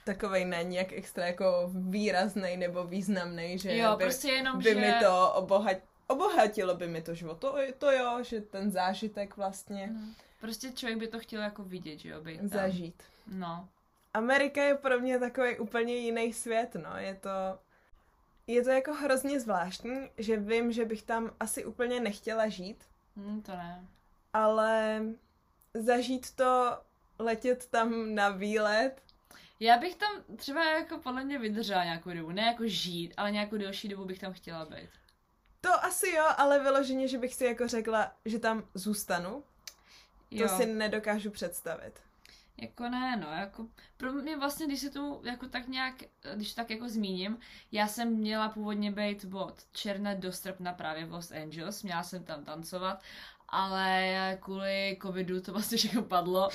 takovej 0.04 0.44
není 0.44 0.76
jak 0.76 0.92
extra 0.92 1.26
jako 1.26 1.70
výrazný 1.74 2.56
nebo 2.56 2.84
významný, 2.84 3.58
že 3.58 3.76
Jo, 3.76 3.96
by, 3.96 4.04
prostě 4.04 4.28
jenom, 4.28 4.58
by 4.58 4.64
že... 4.64 4.74
mi 4.74 4.92
to 5.00 5.32
obohat, 5.34 5.76
obohatilo 6.06 6.74
by 6.74 6.88
mi 6.88 7.02
to 7.02 7.14
život. 7.14 7.38
To, 7.38 7.56
to 7.78 7.90
jo, 7.90 8.18
že 8.22 8.40
ten 8.40 8.70
zážitek 8.70 9.36
vlastně 9.36 9.86
Mm. 9.86 10.14
Prostě 10.40 10.72
člověk 10.72 10.98
by 10.98 11.08
to 11.08 11.18
chtěl 11.18 11.42
jako 11.42 11.62
vidět, 11.64 11.98
že 11.98 12.08
jo, 12.08 12.20
být 12.20 12.38
tam. 12.38 12.48
zažít. 12.48 13.02
No. 13.26 13.68
Amerika 14.14 14.62
je 14.62 14.74
pro 14.74 15.00
mě 15.00 15.18
takový 15.18 15.58
úplně 15.58 15.94
jiný 15.96 16.32
svět, 16.32 16.74
no. 16.74 16.96
Je 16.98 17.14
to, 17.14 17.30
je 18.46 18.62
to 18.64 18.70
jako 18.70 18.92
hrozně 18.94 19.40
zvláštní, 19.40 20.10
že 20.18 20.36
vím, 20.36 20.72
že 20.72 20.84
bych 20.84 21.02
tam 21.02 21.30
asi 21.40 21.64
úplně 21.64 22.00
nechtěla 22.00 22.48
žít, 22.48 22.84
Hm, 23.16 23.42
to 23.42 23.52
ne. 23.52 23.86
ale 24.32 25.02
zažít 25.74 26.34
to, 26.34 26.78
letět 27.18 27.66
tam 27.66 28.14
na 28.14 28.28
výlet, 28.28 29.02
Já 29.62 29.78
bych 29.78 29.94
tam 29.96 30.10
třeba 30.36 30.64
jako 30.70 30.98
podle 30.98 31.24
mě 31.24 31.38
vydržela 31.38 31.84
nějakou 31.84 32.10
dobu. 32.14 32.30
Ne 32.32 32.42
jako 32.42 32.66
žít, 32.66 33.14
ale 33.16 33.30
nějakou 33.30 33.56
delší 33.56 33.88
dobu 33.88 34.04
bych 34.04 34.18
tam 34.18 34.32
chtěla 34.32 34.64
být. 34.64 34.88
to 35.60 35.84
asi 35.84 36.10
jo, 36.10 36.24
ale 36.36 36.60
vyloženě, 36.62 37.08
že 37.08 37.18
bych 37.18 37.34
si 37.34 37.44
jako 37.44 37.68
řekla, 37.68 38.12
že 38.24 38.38
tam 38.38 38.64
zůstanu, 38.74 39.30
to 39.32 39.44
Jo, 40.30 40.48
si 40.48 40.66
nedokážu 40.66 41.30
představit. 41.30 42.00
jako 42.56 42.88
ne, 42.88 43.16
no, 43.16 43.30
jako 43.32 43.66
pro 43.96 44.12
mě 44.12 44.36
vlastně, 44.36 44.66
když 44.66 44.80
se 44.80 44.90
tu 44.90 45.22
jako 45.24 45.48
tak 45.48 45.68
nějak, 45.68 45.94
když 46.34 46.54
tak 46.54 46.70
jako 46.70 46.88
zmíním, 46.88 47.38
já 47.72 47.86
jsem 47.88 48.08
měla 48.08 48.48
původně 48.48 48.90
být 48.92 49.26
od 49.32 49.54
června 49.72 50.14
do 50.14 50.32
srpna 50.32 50.72
právě 50.72 51.06
v 51.06 51.12
Los 51.12 51.32
Angeles, 51.32 51.82
měla 51.82 52.02
jsem 52.02 52.24
tam 52.24 52.44
tancovat, 52.44 53.02
ale 53.48 54.38
kvůli 54.40 54.98
covidu 55.02 55.40
to 55.40 55.52
vlastně 55.52 55.78
všechno 55.78 56.02
padlo, 56.02 56.48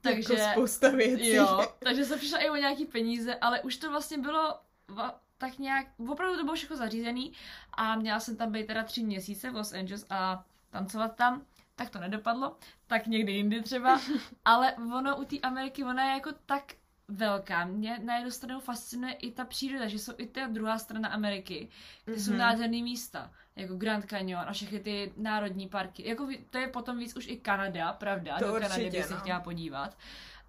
takže... 0.00 0.34
Jako 0.34 0.52
spousta 0.52 0.88
věcí. 0.90 1.34
Jo, 1.34 1.72
takže 1.78 2.04
jsem 2.04 2.18
přišla 2.18 2.38
i 2.38 2.50
o 2.50 2.56
nějaký 2.56 2.84
peníze, 2.84 3.34
ale 3.34 3.60
už 3.60 3.76
to 3.76 3.90
vlastně 3.90 4.18
bylo 4.18 4.58
va- 4.88 5.14
tak 5.38 5.58
nějak, 5.58 5.86
opravdu 6.08 6.36
to 6.36 6.44
bylo 6.44 6.56
všechno 6.56 6.76
zařízený 6.76 7.32
a 7.72 7.96
měla 7.96 8.20
jsem 8.20 8.36
tam 8.36 8.52
být 8.52 8.66
teda 8.66 8.82
tři 8.84 9.02
měsíce 9.02 9.50
v 9.50 9.54
Los 9.54 9.72
Angeles 9.72 10.06
a 10.10 10.44
tancovat 10.70 11.16
tam, 11.16 11.42
tak 11.76 11.90
to 11.90 11.98
nedopadlo, 11.98 12.56
tak 12.86 13.06
někdy 13.06 13.32
jindy 13.32 13.62
třeba, 13.62 14.00
ale 14.44 14.74
ono 14.74 15.16
u 15.16 15.24
té 15.24 15.38
Ameriky, 15.38 15.84
ona 15.84 16.04
je 16.04 16.12
jako 16.14 16.30
tak 16.46 16.72
velká. 17.08 17.64
Mě 17.64 17.98
na 18.04 18.14
jednu 18.16 18.30
stranu 18.30 18.60
fascinuje 18.60 19.12
i 19.14 19.32
ta 19.32 19.44
příroda, 19.44 19.88
že 19.88 19.98
jsou 19.98 20.12
i 20.16 20.26
ta 20.26 20.46
druhá 20.46 20.78
strana 20.78 21.08
Ameriky, 21.08 21.68
kde 22.04 22.20
jsou 22.20 22.30
Mhm. 22.30 22.38
nádherný 22.38 22.82
místa, 22.82 23.30
jako 23.56 23.74
Grand 23.74 24.04
Canyon 24.10 24.40
a 24.46 24.52
všechny 24.52 24.80
ty 24.80 25.12
národní 25.16 25.68
parky. 25.68 26.08
Jako 26.08 26.28
to 26.50 26.58
je 26.58 26.68
potom 26.68 26.98
víc 26.98 27.16
už 27.16 27.26
i 27.28 27.36
Kanada, 27.36 27.92
pravda, 27.92 28.38
To 28.38 28.44
do 28.46 28.52
Kanady 28.52 28.74
určitě, 28.74 28.90
bych 28.98 29.06
se 29.06 29.14
no. 29.14 29.20
chtěla 29.20 29.40
podívat. 29.40 29.98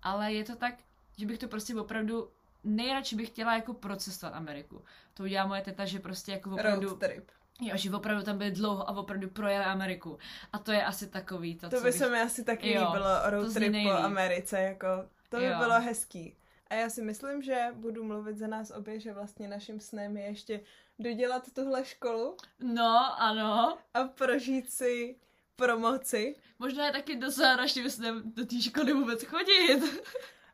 Ale 0.03 0.33
je 0.33 0.43
to 0.43 0.55
tak, 0.55 0.73
že 1.17 1.25
bych 1.25 1.37
to 1.39 1.47
prostě 1.47 1.75
opravdu 1.75 2.29
nejradši 2.63 3.15
bych 3.15 3.27
chtěla 3.29 3.55
jako 3.55 3.73
procestovat 3.73 4.35
Ameriku. 4.35 4.81
To 5.13 5.23
udělá 5.23 5.45
moje 5.45 5.61
teta, 5.61 5.85
že 5.85 5.99
prostě 5.99 6.31
jako 6.31 6.49
opravdu, 6.51 6.87
Road 6.89 6.99
trip. 6.99 7.29
jo, 7.61 7.77
že 7.77 7.91
opravdu 7.91 8.23
tam 8.23 8.37
byli 8.37 8.51
dlouho 8.51 8.89
a 8.89 8.97
opravdu 8.97 9.29
projeli 9.29 9.65
Ameriku. 9.65 10.17
A 10.53 10.57
to 10.59 10.71
je 10.71 10.85
asi 10.85 11.07
takový 11.07 11.55
to, 11.55 11.69
To 11.69 11.75
by 11.77 11.83
bych... 11.83 11.95
se 11.95 12.09
mi 12.09 12.21
asi 12.21 12.43
taky 12.43 12.71
Jo, 12.73 12.85
líbilo, 12.85 13.07
road 13.29 13.53
trip 13.53 13.73
po. 13.83 13.91
Americe, 13.91 14.61
jako, 14.61 14.87
to 15.29 15.37
by 15.37 15.43
Jo. 15.45 15.57
bylo 15.57 15.81
hezký. 15.81 16.35
A 16.69 16.75
já 16.75 16.89
si 16.89 17.01
myslím, 17.01 17.41
že 17.41 17.67
budu 17.73 18.03
mluvit 18.03 18.37
za 18.37 18.47
nás 18.47 18.71
obě, 18.71 18.99
že 18.99 19.13
vlastně 19.13 19.47
naším 19.47 19.79
snem 19.79 20.17
je 20.17 20.23
ještě 20.23 20.61
dodělat 20.99 21.43
tuhle 21.53 21.85
školu 21.85 22.37
No, 22.59 23.15
ano. 23.21 23.77
a 23.93 24.03
prožít 24.03 24.71
si 24.73 25.15
promoci. 25.55 26.35
Možná 26.59 26.85
je 26.85 26.91
taky 26.91 27.15
docela 27.15 27.55
naším 27.55 27.89
snem 27.89 28.21
do 28.25 28.45
té 28.45 28.61
školy 28.61 28.93
vůbec 28.93 29.23
chodit. 29.23 29.79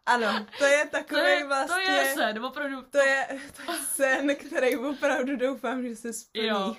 Ano, 0.06 0.45
to 0.58 0.63
je 0.65 0.86
takový 0.86 1.21
To 1.21 1.28
je, 1.28 1.45
vlastně... 1.47 1.86
to 1.86 1.91
je 1.91 2.13
sen, 2.13 2.45
opravdu. 2.45 2.82
To 2.82 2.97
je, 2.97 3.28
to 3.65 3.71
je 3.71 3.78
sen, 3.80 4.36
který 4.36 4.78
opravdu 4.78 5.36
doufám, 5.36 5.84
že 5.84 5.95
se 5.95 6.13
splní. 6.13 6.47
Jo. 6.47 6.75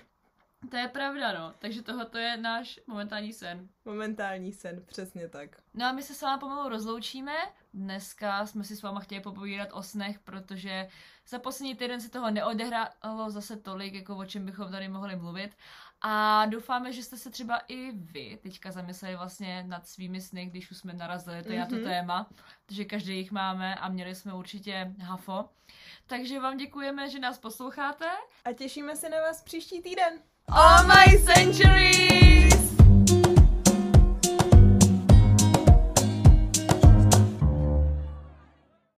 To 0.70 0.76
je 0.76 0.88
pravda, 0.88 1.33
no. 1.33 1.55
Takže 1.59 1.83
tohle 1.83 2.20
je 2.20 2.37
náš 2.37 2.81
momentální 2.87 3.33
sen. 3.33 3.68
Momentální 3.85 4.52
sen, 4.52 4.85
přesně 4.87 5.29
tak. 5.29 5.50
No 5.74 5.87
a 5.87 5.92
my 5.92 6.02
se 6.02 6.14
s 6.14 6.22
váma 6.22 6.38
pomalu 6.38 6.68
rozloučíme. 6.68 7.33
Dneska 7.74 8.46
jsme 8.46 8.64
si 8.64 8.76
s 8.76 8.83
váma 8.83 9.00
chtěli 9.00 9.20
popovídat 9.20 9.68
o 9.72 9.83
snech, 9.83 10.18
protože 10.18 10.88
za 11.29 11.38
poslední 11.38 11.74
týden 11.74 12.00
se 12.00 12.11
toho 12.11 12.31
neodehrálo 12.31 13.31
zase 13.31 13.57
tolik, 13.57 13.94
jako 13.94 14.16
o 14.16 14.24
čem 14.24 14.46
bychom 14.46 14.70
tady 14.70 14.88
mohli 14.88 15.16
mluvit. 15.16 15.57
A 16.00 16.46
doufáme, 16.46 16.92
že 16.92 17.02
jste 17.02 17.16
se 17.16 17.31
třeba 17.31 17.59
i 17.68 17.92
vy 17.92 18.38
teďka 18.42 18.70
zamysleli 18.70 19.16
vlastně 19.16 19.64
nad 19.66 19.87
svými 19.87 20.20
sny, 20.20 20.46
když 20.46 20.70
už 20.70 20.76
jsme 20.76 20.92
narazili 20.92 21.42
tady 21.42 21.55
mm-hmm. 21.55 21.59
na 21.59 21.66
to 21.66 21.85
téma, 21.85 22.26
protože 22.66 22.85
každý 22.85 23.16
jich 23.16 23.31
máme 23.31 23.74
a 23.74 23.88
měli 23.88 24.14
jsme 24.14 24.35
určitě 24.35 24.94
hafo. 25.00 25.48
Takže 26.07 26.40
vám 26.40 26.57
děkujeme, 26.57 27.11
že 27.11 27.18
nás 27.18 27.38
posloucháte. 27.38 28.07
A 28.44 28.52
těšíme 28.52 28.96
se 28.96 29.09
na 29.09 29.20
vás 29.20 29.42
příští 29.42 29.83
týden. 29.83 30.22
All 30.48 30.85
my 30.87 31.06
centuries! 31.24 32.36